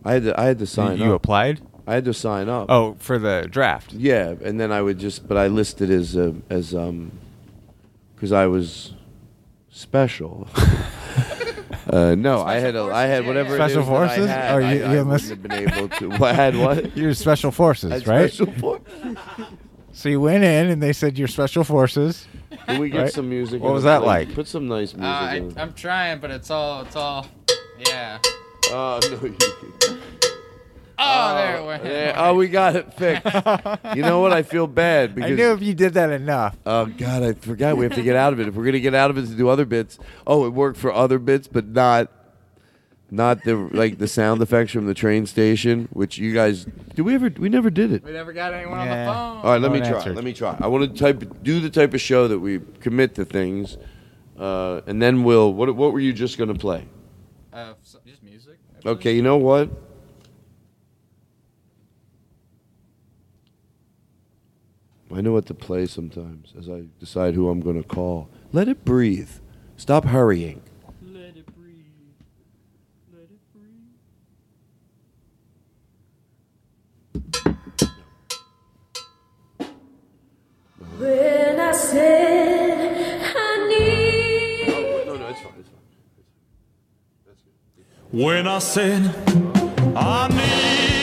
[0.05, 1.23] I had to I had to sign you up.
[1.23, 1.61] applied?
[1.87, 2.67] I had to sign up.
[2.71, 3.93] Oh, for the draft.
[3.93, 7.13] Yeah, and then I would just but I listed as uh, as um
[8.15, 8.95] because I was
[9.71, 10.49] special.
[11.91, 14.27] Uh, no, I had a, I had whatever Special it is I forces?
[14.29, 16.09] had, Or you- I, you I must- have been able to.
[16.09, 16.97] Well, I had what?
[16.97, 18.33] You're special forces, I had right?
[18.33, 18.81] Special for-
[19.93, 22.27] So you went in and they said you're special forces.
[22.67, 23.13] Can we get right?
[23.13, 23.61] some music?
[23.61, 24.07] What in was that please?
[24.07, 24.35] like?
[24.35, 25.09] Put some nice Uh, music.
[25.11, 25.59] I, in.
[25.59, 27.27] I'm trying, but it's all it's all.
[27.87, 28.19] Yeah.
[28.71, 29.27] Oh no!
[29.29, 29.99] You,
[30.99, 31.83] Oh, there it went.
[31.83, 33.25] there- oh, we got it fixed.
[33.97, 34.33] you know what?
[34.33, 36.57] I feel bad because I knew if you did that enough.
[36.67, 38.49] oh god, I forgot we have to get out of it.
[38.49, 40.93] If we're gonna get out of it to do other bits, oh, it worked for
[40.93, 42.11] other bits, but not
[43.11, 46.65] not the like the sound effects from the train station, which you guys
[46.95, 47.03] did.
[47.03, 47.31] We ever?
[47.39, 48.03] We never did it.
[48.05, 49.05] We never got anyone on Yeah.
[49.05, 49.37] the phone.
[49.39, 49.89] All right, let me try.
[49.99, 50.17] answered.
[50.17, 50.57] Let me try.
[50.61, 53.77] I want to type do the type of show that we commit to things,
[54.39, 55.53] uh, and then we'll.
[55.53, 56.87] What What were you just gonna play?
[57.53, 58.59] Uh, so- just music.
[58.87, 59.71] Okay, you know what?
[65.15, 68.29] I know what to play sometimes as I decide who I'm going to call.
[68.53, 69.31] Let it breathe.
[69.77, 70.61] Stop hurrying.
[71.01, 71.85] Let it breathe.
[73.13, 73.93] Let it breathe.
[80.99, 84.67] When I said I need
[85.07, 85.53] No, no, it's fine.
[85.61, 85.79] It's fine.
[88.11, 89.15] When I said
[89.97, 90.94] I needed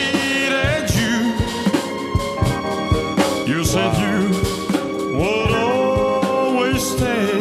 [3.72, 4.28] said you
[5.16, 7.38] would always stay.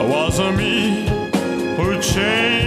[0.00, 1.06] It wasn't me
[1.76, 2.65] who changed,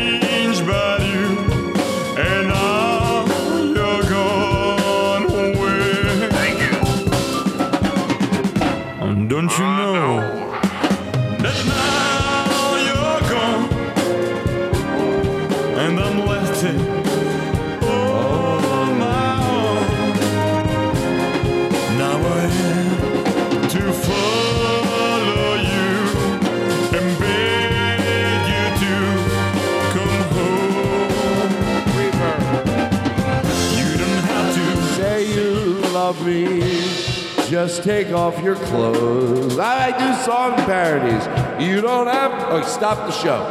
[37.79, 39.57] Just take off your clothes.
[39.57, 41.25] I do song parodies.
[41.65, 42.33] You don't have.
[42.51, 43.41] Oh, stop the show.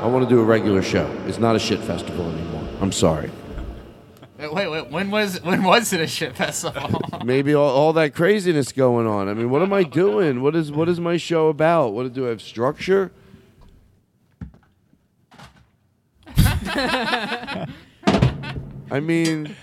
[0.00, 1.10] I want to do a regular show.
[1.26, 2.68] It's not a shit festival anymore.
[2.80, 3.28] I'm sorry.
[4.38, 4.90] Wait, wait, wait.
[4.90, 7.00] When was when was it a shit festival?
[7.24, 9.28] Maybe all, all that craziness going on.
[9.28, 10.42] I mean, what am I doing?
[10.42, 11.88] What is what is my show about?
[11.88, 13.10] What do I have structure?
[16.36, 17.66] I
[19.02, 19.56] mean,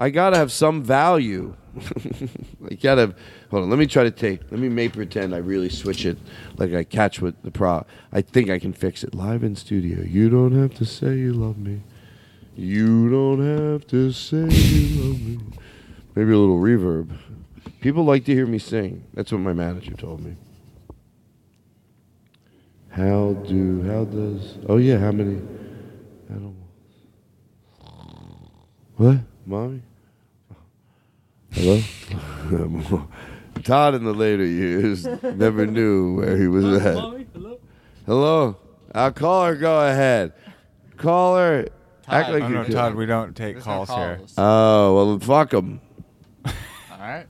[0.00, 1.54] I gotta have some value.
[2.70, 3.14] I gotta.
[3.50, 3.70] Hold on.
[3.70, 4.42] Let me try to take.
[4.50, 6.18] Let me make pretend I really switch it,
[6.56, 7.84] like I catch with the pro.
[8.12, 10.02] I think I can fix it live in studio.
[10.02, 11.82] You don't have to say you love me.
[12.56, 15.38] You don't have to say you love me.
[16.14, 17.10] Maybe a little reverb.
[17.80, 19.04] People like to hear me sing.
[19.14, 20.36] That's what my manager told me.
[22.90, 25.40] How do how does oh yeah how many
[26.28, 26.56] animals
[28.96, 29.80] what mommy
[31.52, 31.80] hello
[33.64, 37.58] Todd in the later years never knew where he was at hello
[38.06, 38.56] Hello?
[38.94, 40.32] I'll call her go ahead
[40.96, 41.68] call her
[42.08, 42.72] act like Oh, you no, could.
[42.74, 44.16] Todd, we don't take There's no calls here.
[44.16, 44.34] calls.
[44.38, 45.80] oh well fuck them
[46.44, 46.52] All
[46.98, 47.26] right.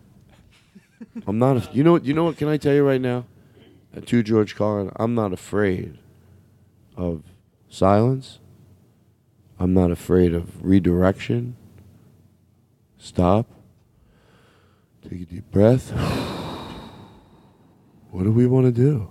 [1.27, 1.57] I'm not.
[1.57, 2.05] A, you know what?
[2.05, 2.37] You know what?
[2.37, 3.25] Can I tell you right now?
[3.97, 5.99] Uh, to George Carlin, I'm not afraid
[6.97, 7.23] of
[7.69, 8.39] silence.
[9.59, 11.57] I'm not afraid of redirection.
[12.99, 13.51] Stop.
[15.09, 15.93] Take a deep breath.
[18.11, 19.09] What do we want to do?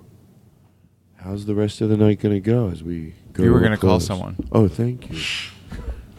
[1.16, 3.44] How's the rest of the night going to go as we go?
[3.44, 4.36] You were to gonna call someone.
[4.52, 5.18] Oh, thank you,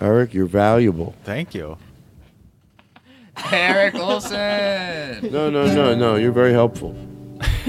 [0.01, 0.33] Eric.
[0.33, 1.15] You're valuable.
[1.23, 1.77] Thank you.
[3.53, 4.39] Eric Olson.
[5.31, 6.17] No, no, no, no.
[6.17, 6.97] You're very helpful.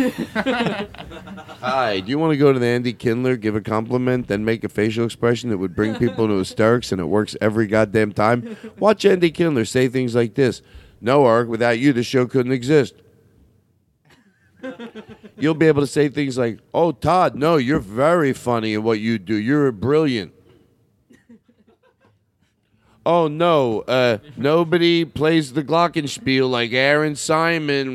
[1.62, 4.64] Hi, do you want to go to the Andy Kindler, give a compliment, then make
[4.64, 8.56] a facial expression that would bring people into hysterics and it works every goddamn time?
[8.80, 10.62] Watch Andy Kindler say things like this
[11.02, 12.94] No, Eric, without you, the show couldn't exist.
[15.38, 19.00] You'll be able to say things like, Oh, Todd, no, you're very funny in what
[19.00, 19.36] you do.
[19.36, 20.34] You're brilliant.
[23.04, 23.82] Oh no!
[23.82, 27.88] Uh, nobody plays the glockenspiel like Aaron Simon.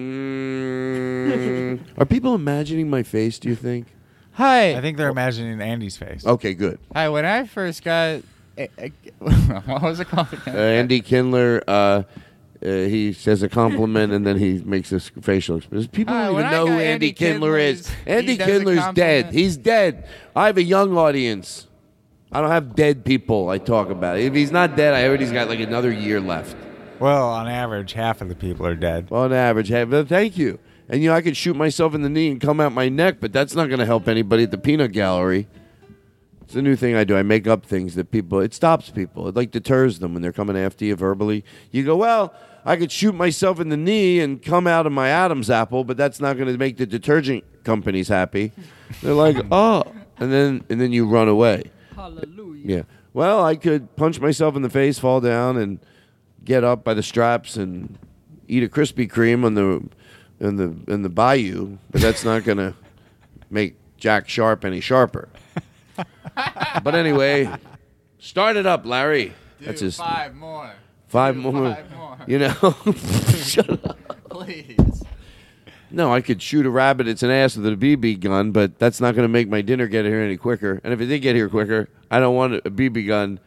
[1.79, 1.81] Mm.
[1.97, 3.39] Are people imagining my face?
[3.39, 3.87] Do you think?
[4.33, 4.75] Hi.
[4.77, 6.27] I think they're imagining Andy's face.
[6.27, 6.81] Okay, good.
[6.93, 7.09] Hi.
[7.09, 8.23] When I first got,
[8.59, 8.89] eh, eh,
[9.21, 10.27] what was it called?
[10.45, 11.63] Uh, Andy Kindler.
[11.69, 12.03] Uh,
[12.65, 15.89] uh, he says a compliment and then he makes this facial expression.
[15.89, 17.91] People don't when even know who Andy, Andy Kindler is.
[18.07, 19.33] Andy he does Kindler's dead.
[19.33, 20.09] He's dead.
[20.35, 21.67] I have a young audience.
[22.33, 24.19] I don't have dead people I talk about.
[24.19, 26.57] If he's not dead, I heard he's got like another year left.
[26.99, 29.09] Well, on average, half of the people are dead.
[29.11, 30.59] On average, hey, but thank you.
[30.89, 33.17] And you know, I could shoot myself in the knee and come out my neck,
[33.21, 35.47] but that's not going to help anybody at the peanut gallery.
[36.47, 37.17] It's a new thing I do.
[37.17, 38.39] I make up things that people.
[38.39, 39.27] It stops people.
[39.27, 41.45] It like deters them when they're coming after you verbally.
[41.73, 42.33] You go, well,
[42.65, 45.97] I could shoot myself in the knee and come out of my Adam's apple, but
[45.97, 48.53] that's not going to make the detergent companies happy.
[49.03, 49.83] They're like, oh,
[50.19, 51.73] and then and then you run away.
[51.97, 52.63] Hallelujah.
[52.65, 52.83] Yeah.
[53.13, 55.81] Well, I could punch myself in the face, fall down, and
[56.45, 57.99] get up by the straps and
[58.47, 59.83] eat a Krispy Kreme on the
[60.39, 62.75] in the in the bayou, but that's not gonna
[63.51, 65.29] make Jack Sharp any sharper.
[66.83, 67.51] but anyway,
[68.19, 69.33] start it up, Larry.
[69.61, 70.73] that's his five more.
[71.09, 71.75] five Do more.
[71.75, 72.19] five more.
[72.27, 72.77] You know,
[73.37, 73.99] shut up.
[74.31, 75.03] Please.
[75.91, 79.01] No, I could shoot a rabbit its an ass with a BB gun, but that's
[79.01, 80.81] not going to make my dinner get here any quicker.
[80.83, 83.39] And if it did get here quicker, I don't want a BB gun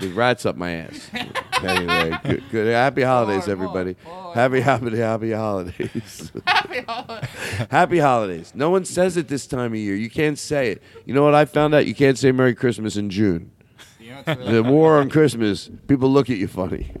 [0.00, 1.10] with rats up my ass.
[1.62, 2.72] anyway, good, good.
[2.72, 3.96] Happy holidays, everybody.
[4.34, 6.32] Happy, happy, happy holidays.
[6.46, 7.30] Happy holidays.
[7.70, 8.52] happy holidays.
[8.54, 9.96] No one says it this time of year.
[9.96, 10.82] You can't say it.
[11.04, 11.86] You know what I found out?
[11.86, 13.50] You can't say Merry Christmas in June.
[13.98, 16.92] You know really The war on Christmas, people look at you funny.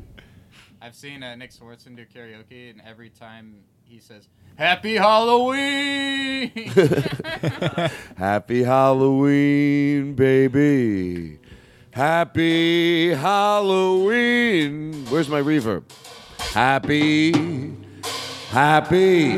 [0.82, 6.50] I've seen uh, Nick Swardson do karaoke, and every time he says "Happy Halloween,"
[8.16, 11.38] Happy Halloween, baby.
[11.92, 15.04] Happy Halloween.
[15.06, 15.82] Where's my reverb?
[16.38, 17.32] Happy,
[18.50, 19.30] happy,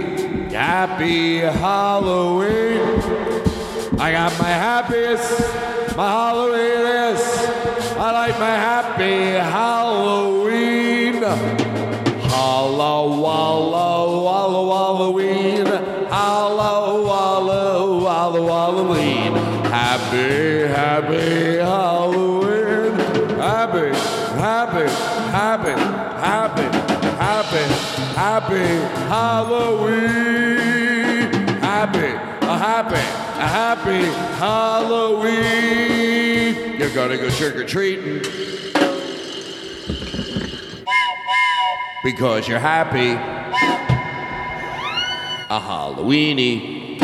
[0.52, 3.00] happy Halloween.
[3.98, 5.40] I got my happiest,
[5.96, 7.22] my Halloween is.
[7.96, 11.22] I like my happy Halloween.
[12.28, 15.66] Hallow, wallow, wallow, Halloween.
[16.08, 19.32] Hallow, wallow, wallow, Halloween.
[19.64, 22.41] Happy, happy Halloween.
[24.42, 24.90] Happy,
[25.30, 25.70] happy,
[26.18, 26.66] happy,
[27.16, 27.64] happy,
[28.16, 28.66] happy,
[29.06, 30.02] Halloween.
[31.60, 32.10] Happy,
[32.46, 33.04] a happy,
[33.38, 34.02] a happy
[34.40, 35.60] Halloween.
[36.76, 38.20] You're gonna go trick or treating.
[42.02, 43.12] because you're happy.
[45.50, 46.98] A Halloweeny.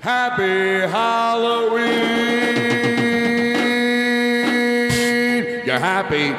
[0.00, 2.45] Happy Halloween.
[5.76, 6.30] You're happy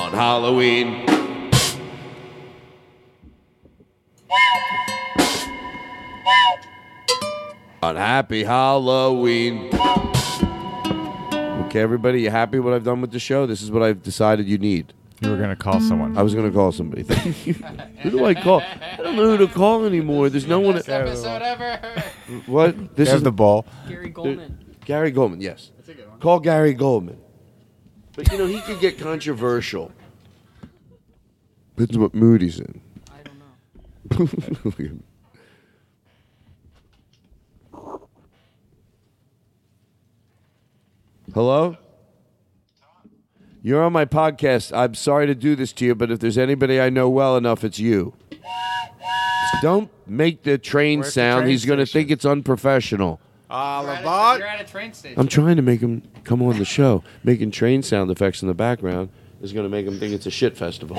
[0.00, 1.04] on Halloween.
[7.82, 9.68] on Happy Halloween.
[11.66, 13.44] Okay, everybody, you happy what I've done with the show?
[13.44, 14.94] This is what I've decided you need.
[15.20, 16.16] You were gonna call someone.
[16.16, 17.02] I was going to call somebody.
[17.02, 17.52] Thank you.
[18.00, 18.62] who do I call?
[18.62, 20.30] I don't know who to call anymore.
[20.30, 20.76] There's no one.
[20.76, 22.02] episode ever.
[22.46, 22.96] What?
[22.96, 23.66] This is the ball.
[23.86, 24.64] Gary Goldman.
[24.86, 25.70] Gary Goldman, yes.
[26.24, 27.18] Call Gary Goldman.
[28.16, 29.92] But you know, he could get controversial.
[31.76, 32.80] Depends what mood he's in.
[33.12, 33.18] I
[34.16, 34.88] don't know.
[41.34, 41.76] Hello?
[43.60, 44.74] You're on my podcast.
[44.74, 47.64] I'm sorry to do this to you, but if there's anybody I know well enough,
[47.64, 48.14] it's you.
[49.60, 51.42] Don't make the train Where's the sound.
[51.42, 53.20] train He's going to think it's unprofessional.
[53.54, 54.40] All You're about.
[54.40, 55.16] at a train station.
[55.20, 57.04] I'm trying to make him come on the show.
[57.22, 60.30] Making train sound effects in the background is going to make him think it's a
[60.30, 60.96] shit festival.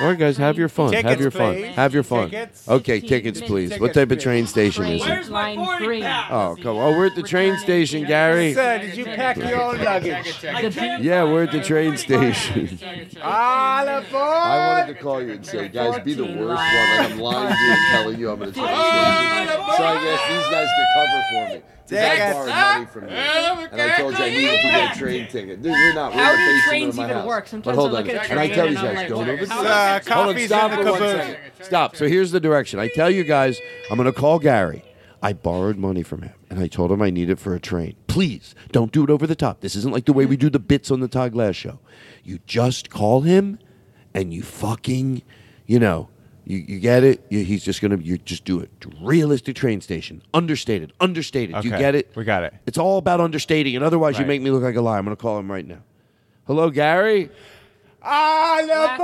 [0.00, 0.92] All right, guys, have your fun.
[0.92, 1.54] have your fun.
[1.54, 1.74] please.
[1.76, 2.30] Have your fun.
[2.30, 2.68] Tickets.
[2.68, 3.78] Okay, tickets, please.
[3.78, 4.24] what type of please.
[4.24, 5.08] train station is it?
[5.08, 6.30] Where's my boarding pass?
[6.32, 6.96] Oh, come on.
[6.96, 8.54] We're at the train station, Gary.
[8.54, 10.42] Sir, did you pack your own luggage?
[11.00, 12.78] Yeah, we're at the train station.
[13.22, 14.14] All aboard!
[14.14, 16.48] I wanted to call you and say, guys, be the worst one.
[16.48, 19.46] Like I'm lying to you and telling you I'm at a train station.
[19.76, 21.62] So I asked these guys to cover for me.
[21.88, 22.32] 'Cause I Tickets.
[22.34, 23.08] borrowed money from you.
[23.10, 25.62] And I told you I needed to get a train ticket.
[25.62, 26.14] Dude, we're not.
[26.14, 27.26] We're How the do trains of my even house.
[27.26, 27.44] work?
[27.44, 28.04] But Sometimes hold I on.
[28.04, 29.28] look at a And I tell and these guys, don't what?
[29.28, 29.70] open the How door.
[29.70, 31.12] Uh, Hold on, stop for the one caboose.
[31.26, 31.36] second.
[31.62, 31.96] Stop.
[31.96, 32.78] So here's the direction.
[32.80, 33.58] I tell you guys,
[33.90, 34.82] I'm going to call Gary.
[35.22, 37.96] I borrowed money from him, and I told him I need it for a train.
[38.06, 39.60] Please, don't do it over the top.
[39.60, 41.78] This isn't like the way we do the bits on the Todd Glass show.
[42.22, 43.58] You just call him,
[44.14, 45.22] and you fucking,
[45.66, 46.08] you know,
[46.46, 47.24] you, you get it.
[47.30, 48.70] You, he's just gonna, you just do it.
[49.00, 51.52] Realistic train station, understated, understated.
[51.64, 52.12] You Okay, get it?
[52.14, 52.54] we got it.
[52.66, 54.28] It's all about understating, and otherwise you Right.
[54.28, 54.98] make me look like a liar.
[54.98, 55.78] I'm gonna call him right now.
[56.46, 57.30] Hello, Gary.
[58.06, 58.98] All aboard!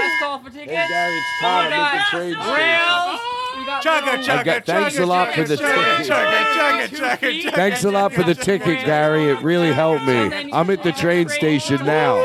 [0.00, 0.70] Last call for tickets.
[0.72, 1.66] Hey, Gary, it's Todd.
[1.66, 2.54] I'm at the train station.
[2.54, 3.20] Rails.
[3.56, 4.26] We got Chugga, rails.
[4.26, 6.10] chugga, got- thanks chugga, a lot for chugga, the chugga, ticket.
[6.12, 9.24] chugga, chugga, chugga, chugga, Thanks a lot for the ticket, Gary.
[9.26, 10.50] It really helped me.
[10.52, 12.16] I'm at the train station now.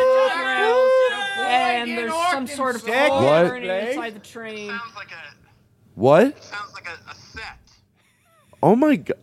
[2.47, 2.49] Rails.
[2.49, 3.63] And some sort of Tickets, hole What?
[3.63, 4.79] inside the train.
[5.95, 6.43] What?
[6.43, 7.59] Sounds like a, a set.
[8.61, 9.17] Oh my god.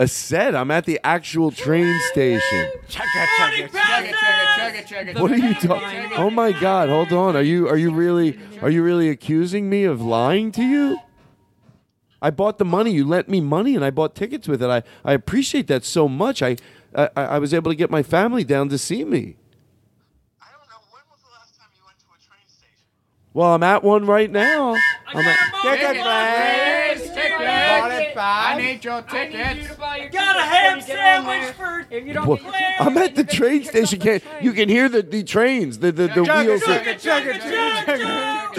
[0.00, 0.56] A set.
[0.56, 2.70] I'm at the actual train station.
[2.88, 3.04] chugga,
[3.38, 4.12] chugga, chugga.
[4.12, 4.84] Chugga, chugga,
[5.14, 6.10] chugga, What are you talking?
[6.16, 6.88] Oh my god.
[6.88, 7.36] Hold on.
[7.36, 10.98] Are you are you really are you really accusing me of lying to you?
[12.20, 12.90] I bought the money.
[12.90, 14.68] You lent me money, and I bought tickets with it.
[14.70, 16.42] I, I appreciate that so much.
[16.42, 16.56] I,
[16.94, 19.36] I I was able to get my family down to see me.
[20.40, 20.80] I don't know.
[20.90, 22.88] When was the last time you went to a train station?
[23.34, 24.76] Well, I'm at one right now.
[25.08, 27.10] I'm at, Ticket, please.
[27.10, 29.68] Bought it I need your tickets.
[29.76, 33.98] Got a ham sandwich for If you don't Well, get I'm at the train station.
[33.98, 36.62] Can you can hear the, the trains, the the, the Chugga, wheels.
[36.62, 38.54] chugga, chugga, chugga,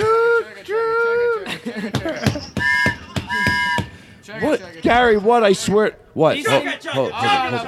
[4.26, 4.42] chugga.
[4.42, 5.18] What, Gary?
[5.18, 5.44] What?
[5.44, 5.98] I swear.
[6.14, 6.36] What?
[6.36, 6.90] He's Hold- chugga, chugga.
[6.92, 7.68] hold- hold on, On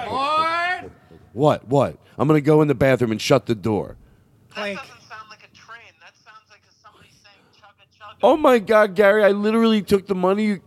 [0.79, 0.91] hold
[1.33, 1.67] What?
[1.67, 1.97] What?
[2.17, 3.95] I'm gonna go in the bathroom and shut the door.
[4.49, 4.77] Clink.
[4.79, 5.93] That doesn't sound like a train.
[6.01, 8.06] That sounds like somebody saying chugga chugga.
[8.21, 9.23] Oh my God, Gary!
[9.23, 10.45] I literally took the money.
[10.45, 10.61] You,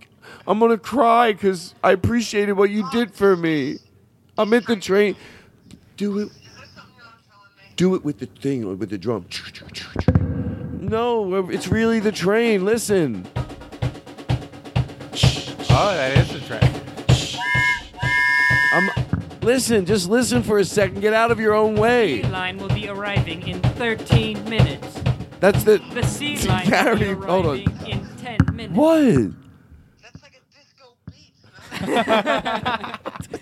[0.46, 3.78] I'm gonna cry because I appreciated what you did for me.
[4.38, 5.16] I'm at the train.
[5.96, 6.28] Do it.
[7.74, 9.26] Do it with the thing, with the drum.
[10.80, 12.64] No, it's really the train.
[12.64, 13.26] Listen.
[15.72, 16.61] Oh, that is the train.
[18.72, 18.90] I'm.
[19.42, 21.01] Listen, just listen for a second.
[21.01, 22.20] Get out of your own way.
[22.20, 25.01] The line will be arriving in 13 minutes.
[25.41, 25.78] That's the.
[25.93, 27.59] The sea See, line Gary, hold on.
[27.86, 28.74] in 10 minutes.
[28.76, 29.32] What?
[30.03, 31.34] That's like a disco beat.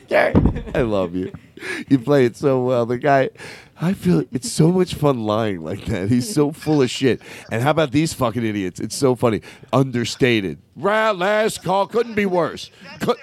[0.08, 0.34] Gary,
[0.74, 1.32] I love you.
[1.88, 2.86] You play it so well.
[2.86, 3.30] The guy,
[3.80, 6.08] I feel it's so much fun lying like that.
[6.08, 7.20] He's so full of shit.
[7.50, 8.78] And how about these fucking idiots?
[8.78, 9.42] It's so funny.
[9.72, 10.58] Understated.
[10.76, 12.70] Right, last call couldn't be worse.
[13.00, 13.16] Cou-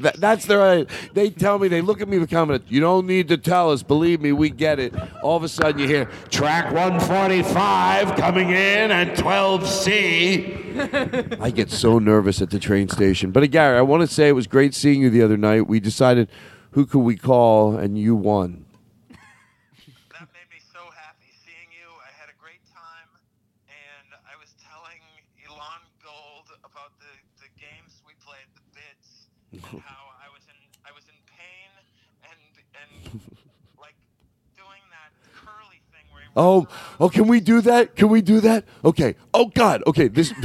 [0.00, 0.86] That, that's their.
[1.14, 2.64] They tell me they look at me with comment.
[2.68, 3.82] You don't need to tell us.
[3.82, 4.94] Believe me, we get it.
[5.22, 10.68] All of a sudden, you hear track 145 coming in at 12C.
[11.40, 13.32] I get so nervous at the train station.
[13.32, 15.66] But uh, Gary, I want to say it was great seeing you the other night.
[15.66, 16.28] We decided
[16.72, 18.64] who could we call, and you won.
[19.08, 21.90] That made me so happy seeing you.
[21.98, 23.10] I had a great time,
[23.66, 25.02] and I was telling
[25.42, 27.10] Elon Gold about the,
[27.42, 29.78] the games we played, the bits, and how
[30.20, 31.70] I was in I was in pain
[32.28, 32.38] and
[33.14, 33.20] and
[33.80, 33.94] like
[34.56, 36.66] doing that curly thing where he Oh, uh,
[37.04, 37.96] oh, can we do that?
[37.96, 38.64] Can we do that?
[38.84, 39.14] Okay.
[39.32, 39.82] Oh God.
[39.86, 40.08] Okay.
[40.08, 40.32] This.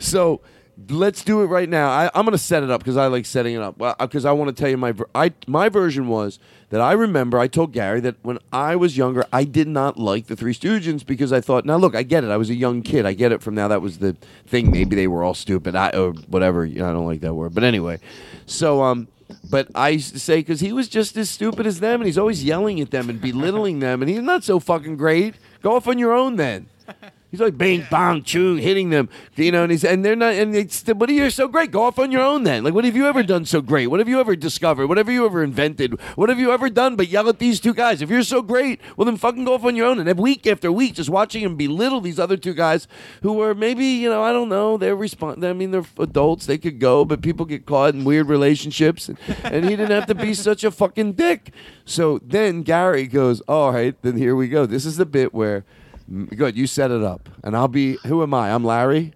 [0.00, 0.40] so
[0.88, 1.88] Let's do it right now.
[1.88, 3.78] I, I'm going to set it up because I like setting it up.
[3.98, 6.38] Because I want to tell you my ver- I my version was
[6.70, 10.26] that I remember I told Gary that when I was younger I did not like
[10.26, 12.30] the Three Stooges because I thought now look I get it.
[12.30, 13.06] I was a young kid.
[13.06, 13.68] I get it from now.
[13.68, 14.16] That was the
[14.46, 14.72] thing.
[14.72, 15.76] Maybe they were all stupid.
[15.76, 16.64] I or whatever.
[16.66, 17.54] You know, I don't like that word.
[17.54, 18.00] But anyway
[18.46, 19.08] so um
[19.50, 22.18] but I used to say because he was just as stupid as them and he's
[22.18, 25.34] always yelling at them and belittling them and he's not so fucking great.
[25.62, 26.68] Go off on your own then.
[27.34, 30.54] He's like bang, bang, choo, hitting them, you know, and he's and they're not, and
[30.54, 31.72] it's, what are you so great?
[31.72, 32.62] Go off on your own then.
[32.62, 33.88] Like, what have you ever done so great?
[33.88, 34.86] What have you ever discovered?
[34.86, 36.00] What have you ever invented?
[36.14, 38.02] What have you ever done but yell at these two guys?
[38.02, 39.98] If you're so great, well then fucking go off on your own.
[39.98, 42.86] And then week after week, just watching him belittle these other two guys
[43.22, 45.44] who were maybe, you know, I don't know, they're respond.
[45.44, 49.18] I mean, they're adults, they could go, but people get caught in weird relationships, and,
[49.42, 51.52] and he didn't have to be such a fucking dick.
[51.84, 54.66] So then Gary goes, all right, then here we go.
[54.66, 55.64] This is the bit where.
[56.08, 57.96] Good, you set it up, and I'll be.
[58.06, 58.52] Who am I?
[58.52, 59.14] I'm Larry.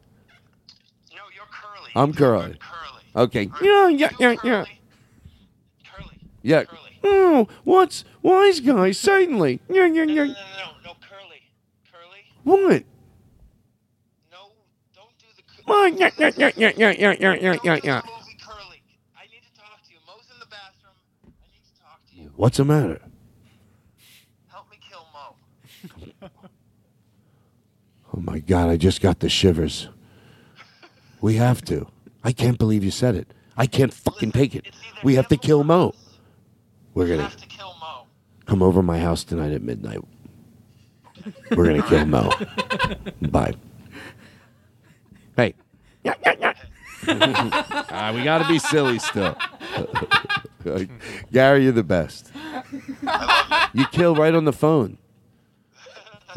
[1.12, 1.91] No, you're Curly.
[1.95, 2.59] I'm Curly.
[2.59, 3.24] curly.
[3.26, 3.51] Okay.
[3.62, 4.64] Yeah, yeah, yeah, yeah.
[5.84, 6.18] Curly.
[6.43, 6.62] Yeah.
[7.05, 8.93] Oh, what's wise guy?
[8.93, 9.61] Certainly.
[9.68, 10.14] Yeah, yeah, yeah.
[10.14, 10.34] No, no, no,
[10.84, 11.43] no, Curly.
[11.93, 12.24] Curly.
[12.45, 12.84] What?
[14.32, 14.51] No,
[14.95, 15.43] don't do the.
[15.66, 15.99] What?
[15.99, 18.03] Yeah, yeah, yeah, yeah, yeah, yeah, yeah, yeah, yeah, yeah.
[22.34, 23.01] What's the matter?
[28.18, 29.88] Oh my God, I just got the shivers.
[31.20, 31.86] We have to.
[32.24, 33.32] I can't believe you said it.
[33.56, 34.66] I can't fucking take it.
[35.04, 35.94] We have to kill Moe.
[36.94, 37.30] We're gonna
[38.44, 40.00] come over my house tonight at midnight.
[41.52, 42.32] We're gonna kill Moe.
[43.22, 43.54] Bye.
[45.36, 45.54] Hey.
[47.10, 49.34] Ah, we got to be silly still.
[51.32, 52.30] Gary, you're the best.
[53.72, 54.98] You kill right on the phone.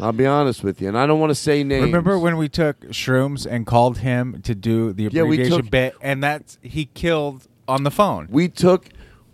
[0.00, 1.84] I'll be honest with you, and I don't want to say names.
[1.86, 5.70] Remember when we took shrooms and called him to do the Yeah, we abbreviation took-
[5.70, 8.28] bit, and that's he killed on the phone.
[8.30, 8.88] We took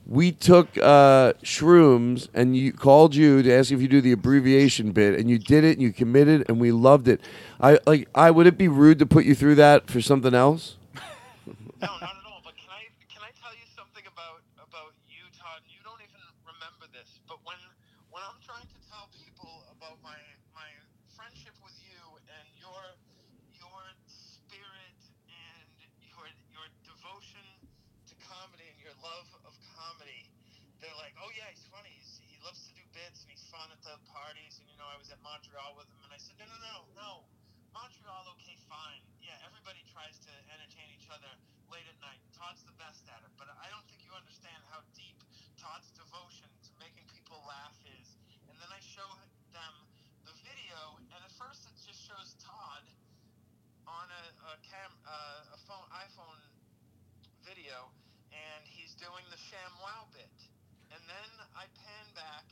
[0.06, 4.92] we took uh, shrooms and you called you to ask if you do the abbreviation
[4.92, 7.20] bit, and you did it, and you committed, and we loved it.
[7.61, 8.09] I like.
[8.14, 10.76] I would it be rude to put you through that for something else?
[18.09, 20.16] when I'm trying to tell people about my
[20.56, 20.68] my
[21.12, 22.82] friendship with you and your
[23.52, 25.68] your spirit and
[26.09, 27.44] your your devotion
[28.09, 30.24] to comedy and your love of comedy,
[30.80, 31.92] they're like, "Oh yeah, he's funny.
[31.92, 34.88] He's, he loves to do bits and he's fun at the parties." And you know,
[34.88, 37.12] I was at Montreal with him, and I said, "No, no, no, no."
[37.76, 39.04] Montreal, okay, fine.
[39.20, 41.28] Yeah, everybody tries to entertain each other
[41.68, 42.18] late at night.
[42.32, 45.20] Todd's the best at it, but I don't think you understand how deep
[45.61, 46.48] Todd's devotion
[46.83, 48.09] making people laugh is.
[48.51, 49.07] And then I show
[49.55, 49.74] them
[50.24, 52.87] the video, and at first it just shows Todd
[53.87, 56.41] on a, a cam, uh, a phone, iPhone
[57.47, 57.91] video,
[58.31, 60.39] and he's doing the sham wow bit.
[60.93, 62.47] And then I pan back,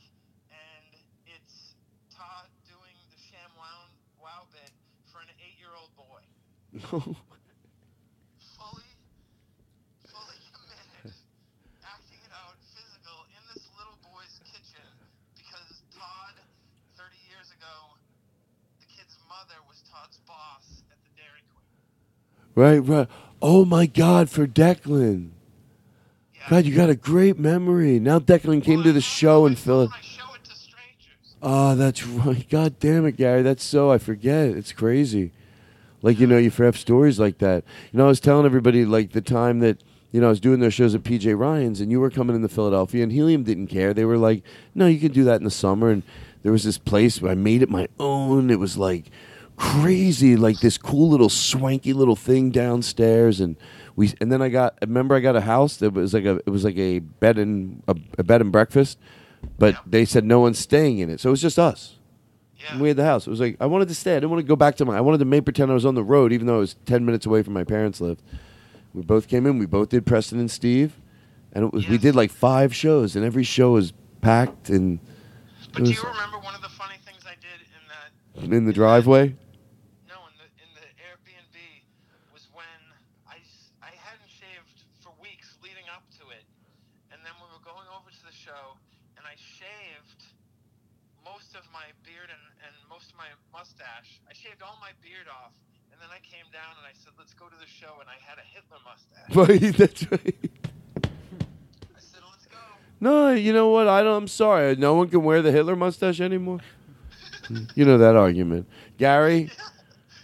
[0.49, 0.89] and
[1.25, 1.77] it's
[2.13, 4.73] Todd doing the sham wow, wow bit
[5.09, 6.21] for an eight year old boy.
[22.55, 23.07] Right, right.
[23.39, 25.29] Oh my God, for Declan.
[26.49, 27.99] God, you got a great memory.
[27.99, 29.91] Now Declan came to the show and Philip.
[31.39, 32.49] Oh, ah, that's right.
[32.49, 33.43] God damn it, Gary.
[33.43, 34.49] That's so I forget.
[34.49, 35.33] It's crazy.
[36.01, 37.63] Like you know, you have stories like that.
[37.91, 40.59] You know, I was telling everybody like the time that you know I was doing
[40.59, 43.93] those shows at PJ Ryan's, and you were coming into Philadelphia, and Helium didn't care.
[43.93, 44.41] They were like,
[44.73, 46.01] "No, you can do that in the summer." And
[46.41, 48.49] there was this place where I made it my own.
[48.49, 49.11] It was like
[49.57, 53.57] crazy, like this cool little swanky little thing downstairs, and
[53.95, 54.13] we.
[54.21, 54.77] And then I got.
[54.81, 56.37] Remember, I got a house that was like a.
[56.45, 58.97] It was like a bed and a, a bed and breakfast,
[59.57, 61.95] but they said no one's staying in it, so it was just us.
[62.71, 63.27] And we had the house.
[63.27, 64.11] It was like I wanted to stay.
[64.11, 64.97] I didn't want to go back to my.
[64.97, 67.05] I wanted to make pretend I was on the road, even though I was ten
[67.05, 68.21] minutes away from my parents lived.
[68.93, 69.59] We both came in.
[69.59, 70.99] We both did Preston and Steve,
[71.53, 74.69] and it was we did like five shows, and every show was packed.
[74.69, 74.99] And
[75.71, 78.73] but do you remember one of the funny things I did in that in the
[78.73, 79.35] driveway?
[99.35, 100.35] Right, that's right.
[102.99, 103.87] No, you know what?
[103.87, 104.15] I don't.
[104.23, 104.75] I'm sorry.
[104.75, 106.59] No one can wear the Hitler mustache anymore.
[107.75, 108.67] you know that argument,
[108.97, 109.51] Gary.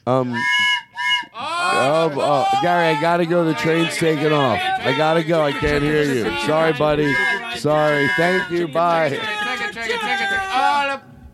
[0.05, 0.34] Um.
[0.34, 3.45] Um, uh, Gary, I gotta go.
[3.45, 4.59] The train's taking off.
[4.59, 5.41] I gotta go.
[5.41, 6.38] I can't hear you.
[6.39, 7.13] Sorry, buddy.
[7.55, 8.09] Sorry.
[8.17, 8.67] Thank you.
[8.67, 9.17] Bye.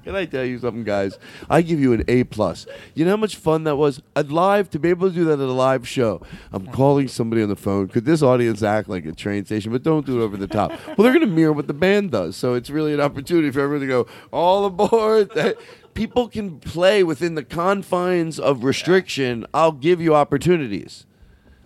[0.10, 1.20] Can I tell you something, guys?
[1.52, 2.66] I give you an A plus.
[2.96, 4.02] You know how much fun that was?
[4.16, 6.24] At live to be able to do that at a live show.
[6.52, 7.90] I'm calling somebody on the phone.
[7.90, 9.72] Could this audience act like a train station?
[9.72, 10.72] But don't do it over the top.
[10.72, 13.60] well, they're going to mirror what the band does, so it's really an opportunity for
[13.60, 15.30] everyone to go all aboard.
[15.36, 15.58] That
[15.94, 19.46] People can play within the confines of restriction.
[19.54, 21.06] I'll give you opportunities.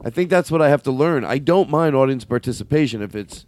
[0.03, 1.24] I think that's what I have to learn.
[1.24, 3.45] I don't mind audience participation if it's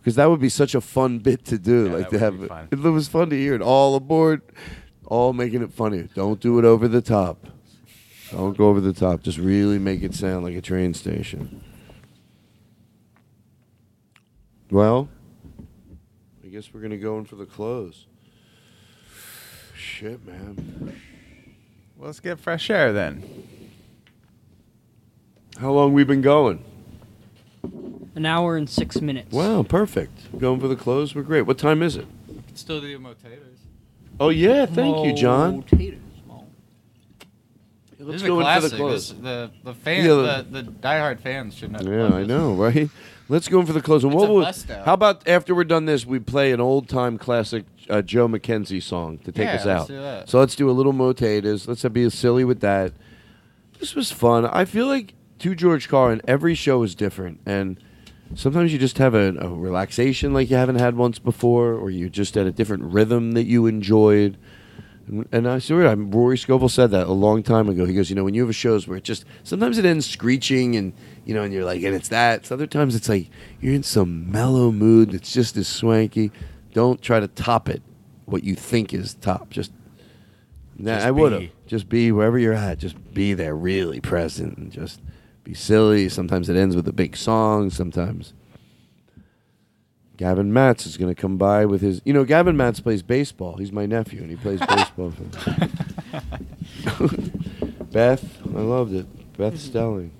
[0.00, 1.88] because that would be such a fun bit to do.
[1.88, 2.50] like to have it.
[2.70, 4.40] It was fun to hear it all aboard,
[5.06, 6.08] all making it funnier.
[6.14, 7.46] Don't do it over the top.
[8.30, 9.22] Don't go over the top.
[9.22, 11.62] Just really make it sound like a train station.
[14.70, 15.08] Well,
[16.44, 18.06] I guess we're gonna go in for the close.
[19.74, 20.96] Shit, man.
[21.98, 23.22] Let's get fresh air then.
[25.58, 26.64] How long we been going?
[28.14, 29.32] An hour and six minutes.
[29.32, 30.36] Wow, perfect.
[30.38, 31.14] Going for the close.
[31.14, 31.42] We're great.
[31.42, 32.06] What time is it?
[32.54, 33.58] Still do motators.
[34.18, 35.64] Oh yeah, thank you, John.
[37.98, 38.78] This Let's is a go in for the classic.
[38.78, 39.08] close.
[39.10, 41.84] This- the the fan, Yeah, the, the diehard fans should not.
[41.84, 42.88] Yeah, I know, right?
[43.28, 44.02] Let's go in for the close.
[44.04, 44.86] And It's what a will- bust out.
[44.86, 48.82] how about after we're done this, we play an old time classic uh, Joe McKenzie
[48.82, 49.88] song to take Yeah, us let's out.
[49.88, 50.28] do that.
[50.30, 51.68] So let's do a little motators.
[51.68, 52.92] Let's be silly with that.
[53.78, 54.46] This was fun.
[54.46, 57.78] I feel like to George Carlin, every show is different, and
[58.34, 62.08] sometimes you just have a, a relaxation like you haven't had once before, or you're
[62.08, 64.36] just at a different rhythm that you enjoyed.
[65.06, 67.84] And, and I swear, I'm, Rory Scovel said that a long time ago.
[67.84, 70.76] He goes, you know, when you have shows where it just sometimes it ends screeching,
[70.76, 70.92] and
[71.24, 72.46] you know, and you're like, and it's that.
[72.46, 73.30] So other times it's like
[73.60, 76.30] you're in some mellow mood that's just as swanky.
[76.72, 77.82] Don't try to top it.
[78.26, 79.72] What you think is top, just.
[80.78, 82.78] Nah, Just I would have just be wherever you're at.
[82.78, 85.02] Just be there, really present, and just
[85.44, 86.08] be silly.
[86.08, 87.70] Sometimes it ends with a big song.
[87.70, 88.34] Sometimes
[90.20, 92.02] Gavin Matts is going to come by with his.
[92.04, 93.56] You know, Gavin Matts plays baseball.
[93.56, 95.12] He's my nephew, and he plays baseball.
[95.12, 95.22] For
[97.90, 99.06] Beth, I loved it.
[99.38, 100.12] Beth Stelling.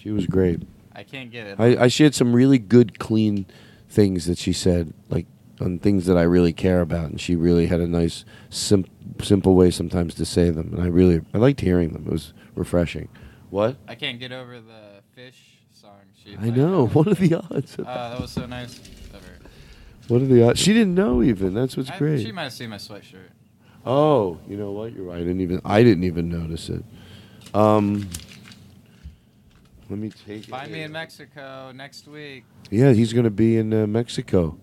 [0.00, 0.62] She was great.
[0.94, 1.60] I can't get it.
[1.60, 3.44] I, I she had some really good, clean
[3.90, 5.26] things that she said, like
[5.60, 8.86] on things that I really care about, and she really had a nice, sim-
[9.22, 12.06] simple way sometimes to say them, and I really I liked hearing them.
[12.06, 13.10] It was refreshing.
[13.50, 13.76] What?
[13.88, 15.34] I can't get over the Phish
[15.72, 15.92] song.
[16.22, 16.56] She I played.
[16.56, 16.86] know.
[16.88, 17.76] What are the odds?
[17.78, 19.38] Oh, that was so nice of her.
[20.08, 20.58] What are the odds?
[20.60, 21.54] She didn't know even.
[21.54, 22.22] That's what's I- great.
[22.22, 23.30] She might have seen my sweatshirt.
[23.84, 24.92] Oh, you know what?
[24.92, 25.16] You're right.
[25.18, 25.60] I didn't even.
[25.64, 26.84] I didn't even notice it.
[27.54, 28.08] Um,
[29.88, 30.44] let me take.
[30.44, 32.44] it Find me in Mexico next week.
[32.70, 34.58] Yeah, he's going to be in uh, Mexico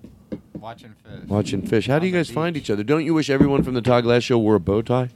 [0.56, 1.28] Watching Phish.
[1.28, 1.88] watching Phish.
[1.88, 2.84] How do you guys find each other?
[2.84, 5.10] Don't you wish everyone from the Todd Glass show wore a bow tie?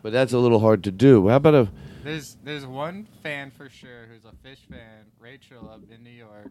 [0.00, 0.02] Yeah.
[0.02, 1.28] But that's a little hard to do.
[1.28, 1.68] How about a?
[2.02, 6.50] There's there's one fan for sure who's a Phish fan, Rachel up in New York.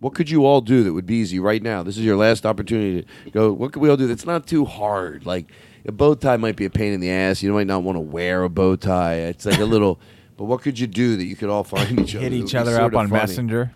[0.00, 1.82] What could you all do that would be easy right now?
[1.82, 3.52] This is your last opportunity to go.
[3.52, 5.26] What could we all do that's not too hard?
[5.26, 5.46] Like
[5.86, 7.42] a bow tie might be a pain in the ass.
[7.42, 9.14] You might not want to wear a bow tie.
[9.14, 10.00] It's like a little.
[10.36, 12.22] But what could you do that you could all find each other?
[12.24, 13.12] Hit each other up on funny.
[13.12, 13.74] Messenger.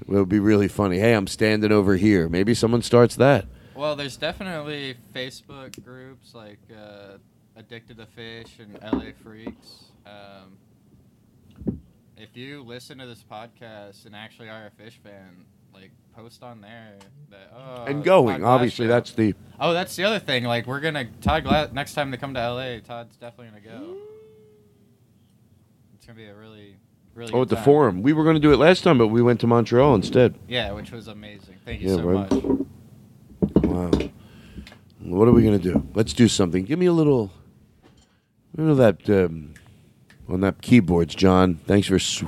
[0.00, 0.98] It would be really funny.
[0.98, 2.28] Hey, I'm standing over here.
[2.28, 3.46] Maybe someone starts that.
[3.74, 7.18] Well, there's definitely Facebook groups like uh,
[7.56, 9.84] Addicted to Phish and LA Freaks.
[10.06, 10.58] Um,
[12.16, 16.60] if you listen to this podcast and actually are a Phish fan, like post on
[16.60, 16.94] there
[17.30, 18.88] that oh And going, obviously, show.
[18.88, 20.44] that's the- oh that's the other thing.
[20.44, 23.96] Like we're gonna Todd Glass next time they come to LA, Todd's definitely gonna go.
[25.94, 26.76] It's gonna be a really
[27.14, 27.64] really Oh, at the time.
[27.64, 28.02] forum.
[28.02, 30.34] We were going to do it last time, but we went to Montreal instead.
[30.48, 31.54] Yeah, which was amazing.
[31.64, 32.32] Thank you Yeah, so right.
[32.32, 32.44] much.
[33.64, 34.10] Wow.
[34.98, 35.86] What are we going to do?
[35.94, 36.64] Let's do something.
[36.64, 37.30] Give me a little.
[38.56, 39.54] You know that um,
[40.28, 41.56] on that keyboards, John.
[41.66, 42.24] Thanks for sw-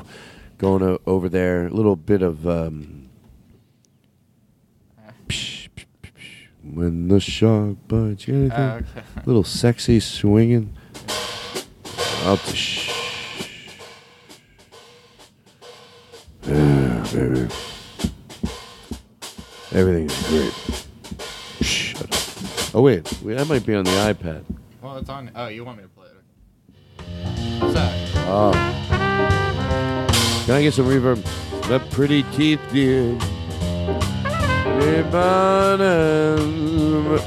[0.58, 1.66] going o- over there.
[1.66, 2.46] A little bit of.
[2.48, 3.08] Um,
[5.28, 8.26] psh, psh, psh, when the shark bites.
[8.26, 8.86] You got anything?
[8.96, 9.22] Oh, okay.
[9.24, 10.76] Little sexy swinging.
[12.24, 12.92] Up to shh.
[16.42, 17.48] Yeah, baby.
[19.72, 20.52] Everything's great.
[21.64, 22.74] Shut up.
[22.74, 24.42] Oh wait, wait, that might be on the iPad.
[24.80, 25.30] Well, it's on.
[25.34, 25.88] Oh, you want me to
[27.58, 27.74] play it?
[27.74, 27.92] What's that?
[28.28, 28.52] Oh.
[30.46, 31.22] Can I get some reverb?
[31.68, 33.18] The pretty teeth, dear.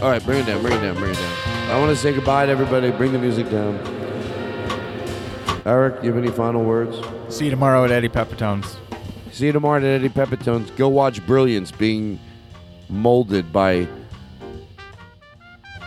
[0.01, 1.33] All right, bring it down, bring it down, bring it down.
[1.69, 2.91] I want to say goodbye to everybody.
[2.91, 3.75] Bring the music down.
[5.65, 6.97] Eric, you have any final words?
[7.27, 8.77] See you tomorrow at Eddie Pepitone's.
[9.31, 10.71] See you tomorrow at Eddie Pepitone's.
[10.71, 12.19] Go watch Brilliance being
[12.87, 13.87] molded by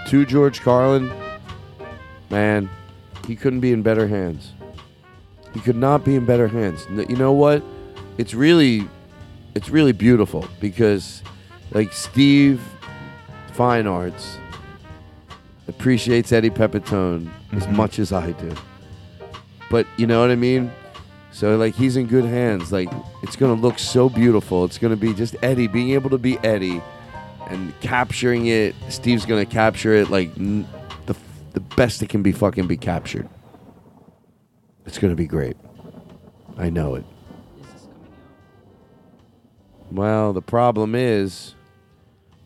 [0.07, 1.11] two George Carlin.
[2.31, 2.69] Man,
[3.27, 4.53] He couldn't be in better hands.
[5.55, 6.87] He could not be in better hands.
[6.91, 7.63] You know what?
[8.19, 8.89] It's really,
[9.55, 11.23] it's really beautiful because,
[11.73, 12.61] like Steve,
[13.53, 14.39] Fine Arts
[15.69, 17.77] appreciates Eddie Pepitone as mm-hmm.
[17.77, 18.55] much as I do.
[19.71, 20.71] But you know what I mean?
[21.33, 22.73] So like he's in good hands.
[22.73, 22.91] Like
[23.23, 24.65] it's gonna look so beautiful.
[24.65, 26.83] It's gonna be just Eddie being able to be Eddie
[27.49, 28.75] and capturing it.
[28.89, 30.67] Steve's gonna capture it like n-
[31.53, 33.29] the best it can be fucking be captured.
[34.87, 35.57] It's gonna be great.
[36.57, 37.05] I know it.
[39.91, 41.55] Well, the problem is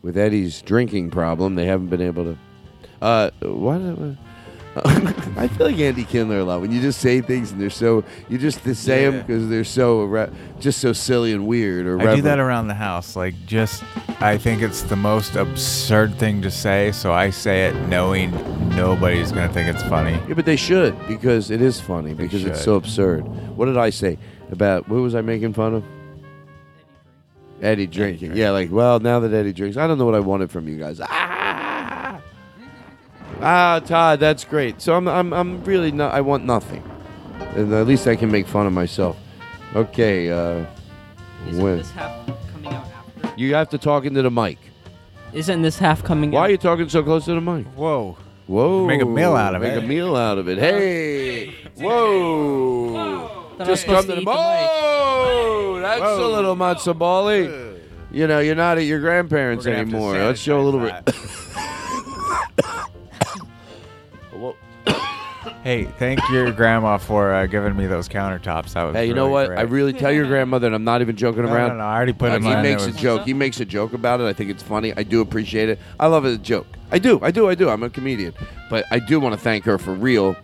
[0.01, 2.37] with Eddie's drinking problem, they haven't been able to.
[3.01, 4.17] Uh, what?
[5.37, 6.61] I feel like Andy Kindler a lot.
[6.61, 9.21] When you just say things and they're so, you just say them Yeah.
[9.21, 11.85] because they're so irre- just so silly and weird.
[11.87, 13.15] Or I do that around the house.
[13.15, 13.83] Like, just,
[14.21, 18.31] I think it's the most absurd thing to say, so I say it knowing
[18.75, 20.13] nobody's going to think it's funny.
[20.27, 22.65] Yeah, but they should because it is funny because it's should.
[22.65, 23.21] so absurd.
[23.55, 24.17] What did I say
[24.51, 25.83] about what was I making fun of?
[27.61, 28.35] Eddie drinking.
[28.35, 30.77] Yeah, like well, now that Eddie drinks, I don't know what I wanted from you
[30.77, 30.99] guys.
[31.01, 31.36] Ah,
[33.41, 34.81] ah, Todd, that's great.
[34.81, 36.13] So I'm, I'm, I'm really not.
[36.13, 36.83] I want nothing,
[37.55, 39.17] and at least I can make fun of myself.
[39.75, 40.29] Okay.
[40.29, 40.65] Uh,
[41.47, 42.87] Isn't when this half coming out
[43.21, 43.39] after?
[43.41, 44.57] you have to talk into the mic.
[45.33, 46.33] Isn't this half coming out?
[46.33, 46.47] Why out?
[46.47, 47.65] are you talking so close to the mic?
[47.75, 48.17] Whoa.
[48.47, 48.87] Whoa.
[48.87, 49.75] Make a meal out of it.
[49.75, 50.57] Make a meal out of it.
[50.57, 51.53] Hey.
[51.77, 52.93] Whoa.
[52.93, 55.79] Thought I was Just supposed come to to the eat the Whoa.
[55.81, 57.65] That's a little matzo bally.
[58.09, 60.13] You know, you're not at your grandparents We're gonna have to anymore.
[60.13, 60.93] Let's show a little bit.
[65.67, 68.71] Hey, thank your grandma for uh, giving me those countertops.
[68.71, 69.47] That was Hey, you know really what?
[69.47, 69.59] great.
[69.59, 71.71] I really tell your grandmother, and I'm not even joking No, around.
[71.71, 72.63] no, no, I already put Uh, him He on.
[72.63, 73.23] makes a joke.
[73.25, 74.23] He makes a joke about it.
[74.27, 74.93] I think it's funny.
[74.95, 75.77] I do appreciate it.
[75.99, 76.67] I love it as a joke.
[76.89, 77.19] I do.
[77.21, 77.49] I do.
[77.49, 77.67] I do.
[77.69, 78.33] I'm a comedian,
[78.69, 80.37] but I do want to thank her for real.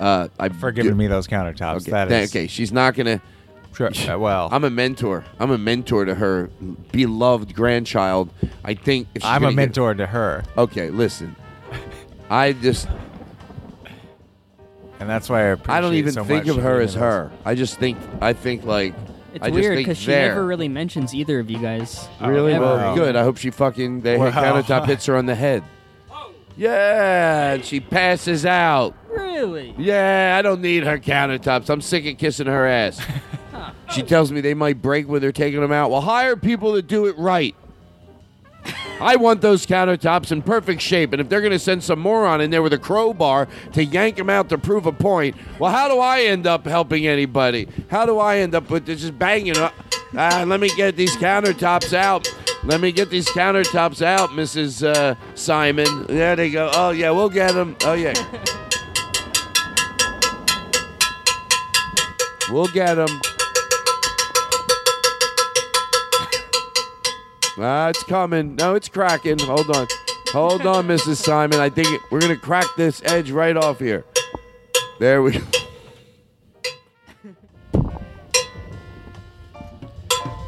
[0.00, 1.82] Uh, I for giving me those countertops.
[1.82, 2.46] Okay, That th- is okay.
[2.48, 3.22] She's not gonna.
[3.76, 5.24] Sure, uh, well, I'm a mentor.
[5.38, 6.50] I'm a mentor to her
[6.90, 8.28] beloved grandchild.
[8.64, 11.36] I think if she's I'm a gonna get- mentor to her, Okay, listen.
[12.28, 12.88] I just
[15.04, 17.30] and that's why I appreciate I don't even so think of her as her.
[17.44, 18.94] I just think I think like
[19.34, 20.28] It's I just weird think because she there.
[20.30, 22.08] never really mentions either of you guys.
[22.20, 22.54] Oh, really?
[22.54, 22.64] Ever.
[22.64, 23.14] Well, good.
[23.16, 24.30] I hope she fucking the Wow.
[24.30, 25.62] countertop hits her on the head.
[26.56, 28.94] Yeah, and she passes out.
[29.10, 29.74] Really?
[29.76, 31.68] Yeah, I don't need her countertops.
[31.68, 33.00] I'm sick of kissing her ass.
[33.94, 35.88] She tells me they might break when they're taking them out.
[35.90, 37.54] Well, hire people to do it right.
[39.00, 42.40] I want those countertops in perfect shape, and if they're going to send some moron
[42.40, 45.88] in there with a crowbar to yank them out to prove a point, well, how
[45.88, 47.68] do I end up helping anybody?
[47.90, 49.74] How do I end up with this just banging up?
[50.16, 52.32] Ah, let me get these countertops out.
[52.62, 54.86] Let me get these countertops out, Mrs.
[54.86, 56.06] Uh, Simon.
[56.06, 56.70] There they go.
[56.72, 57.76] Oh yeah, we'll get them.
[57.84, 58.14] Oh yeah.
[62.50, 63.08] We'll get them.
[67.58, 68.56] Ah, it's coming.
[68.56, 69.38] No, it's cracking.
[69.38, 69.86] Hold on.
[70.28, 71.16] Hold on, Mrs.
[71.16, 71.60] Simon.
[71.60, 74.04] I think it, we're going to crack this edge right off here.
[74.98, 75.40] There we go.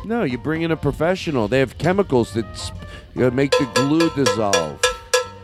[0.05, 1.49] No, you bring in a professional.
[1.49, 2.79] They have chemicals that sp-
[3.17, 4.81] you know, make the glue dissolve.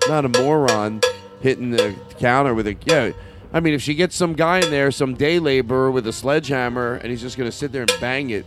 [0.06, 1.00] Not a moron
[1.40, 3.10] hitting the counter with a yeah.
[3.52, 6.94] I mean, if she gets some guy in there, some day laborer with a sledgehammer,
[6.94, 8.46] and he's just going to sit there and bang it.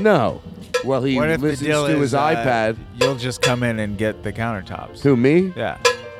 [0.00, 0.42] No.
[0.84, 2.76] Well, he What if the listens deal to is, his uh, iPad.
[3.00, 5.00] You'll just come in and get the countertops.
[5.02, 5.52] Who me?
[5.56, 5.78] Yeah.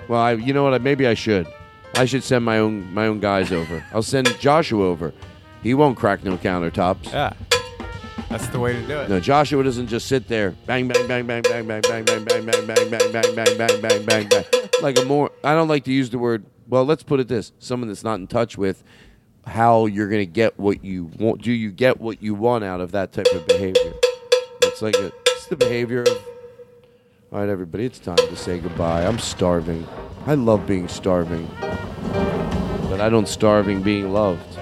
[0.08, 0.74] Well, I, you know what?
[0.74, 1.46] I- Maybe I should.
[1.94, 3.84] I should send my own my own guys over.
[3.92, 5.12] I'll send Joshua over.
[5.62, 7.12] He won't crack no countertops.
[7.12, 7.32] Yeah.
[8.28, 9.08] That's the way to do it.
[9.08, 12.46] No, Joshua doesn't just sit there, bang, bang, bang, bang, bang, bang, bang, bang, bang,
[12.46, 14.44] bang, bang, bang, bang, bang, bang, bang, bang, bang.
[14.82, 15.30] Like a more.
[15.42, 16.44] I don't like to use the word.
[16.68, 18.84] Well, let's put it this: someone that's not in touch with
[19.48, 21.42] how you're gonna get what you want.
[21.42, 23.94] Do you get what you want out of that type of behavior?
[24.62, 25.12] It's like a.
[25.26, 26.24] It's the behavior of.
[27.30, 29.04] All right, everybody, it's time to say goodbye.
[29.04, 29.86] I'm starving.
[30.26, 34.58] I love being starving, but I don't starving being loved.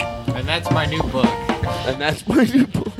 [0.00, 1.26] And that's my new book.
[1.26, 2.92] And that's my new book.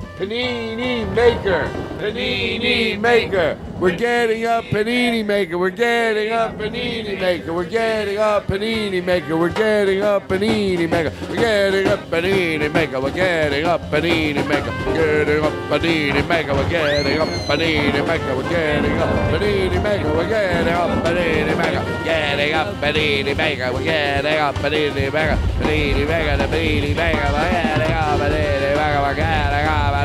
[0.18, 1.70] Panini maker,
[2.00, 3.56] panini maker.
[3.78, 5.56] We're getting up panini maker.
[5.56, 7.54] We're getting up panini maker.
[7.54, 9.36] We're getting up panini maker.
[9.36, 11.12] We're getting up panini maker.
[11.30, 13.00] We're getting up panini maker.
[13.00, 14.72] We're getting up panini maker.
[14.88, 16.54] We're Getting up panini maker.
[16.56, 18.34] We're getting up panini maker.
[18.34, 20.14] We're getting up panini maker.
[20.16, 22.04] We're getting up panini maker.
[22.04, 23.72] Getting up panini maker.
[23.72, 25.38] We're getting up panini maker.
[25.62, 26.36] Panini maker.
[26.42, 27.32] Panini maker.
[27.32, 29.02] We're getting up panini maker.
[29.02, 29.97] We're getting up.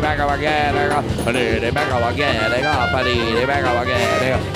[0.00, 1.02] Panini Maker.
[1.24, 2.50] Panini back up again.
[2.54, 4.10] Panini back up again.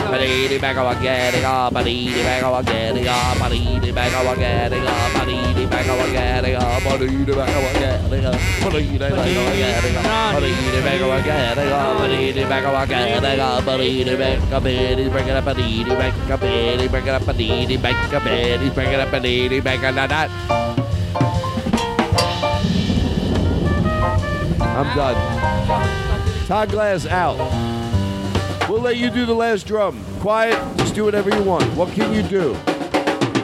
[0.09, 1.33] Panini back up again.
[1.33, 3.03] Panini back up again.
[3.03, 4.71] Panini back up again.
[4.73, 5.89] Panini back up again.
[5.89, 6.43] Panini back up again.
[6.83, 8.03] Panini back up again.
[8.03, 9.59] Panini back up again.
[10.13, 11.57] Panini back up again.
[11.57, 13.23] Panini back up again.
[13.23, 14.63] Panini back up.
[14.63, 15.45] Panini bring it up.
[15.45, 16.41] Panini back up.
[16.41, 17.23] Panini bring it up.
[17.23, 18.23] Panini back up.
[18.23, 19.09] Panini bring it up.
[19.09, 20.09] Panini back up.
[20.09, 20.72] That.
[24.75, 26.47] I'm done.
[26.47, 27.37] Todd Glass out.
[28.71, 30.03] We'll let you do the last drum.
[30.21, 31.65] Quiet, just do whatever you want.
[31.77, 32.57] What can you do?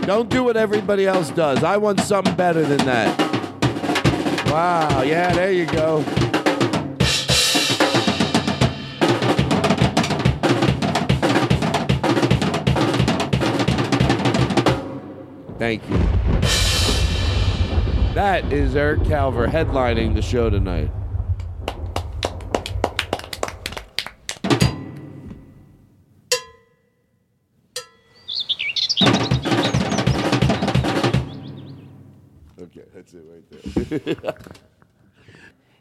[0.06, 1.62] Don't do what everybody else does.
[1.62, 3.18] I want something better than that.
[4.46, 6.02] Wow, yeah, there you go.
[15.59, 15.98] Thank you.
[18.14, 20.90] That is Eric Calver headlining the show tonight.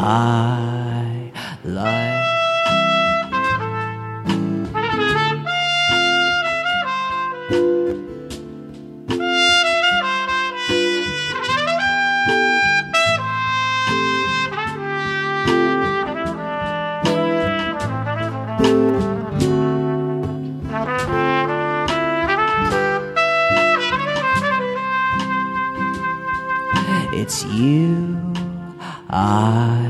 [0.00, 1.32] I
[1.64, 2.28] like.
[27.10, 28.32] It's you
[29.10, 29.87] I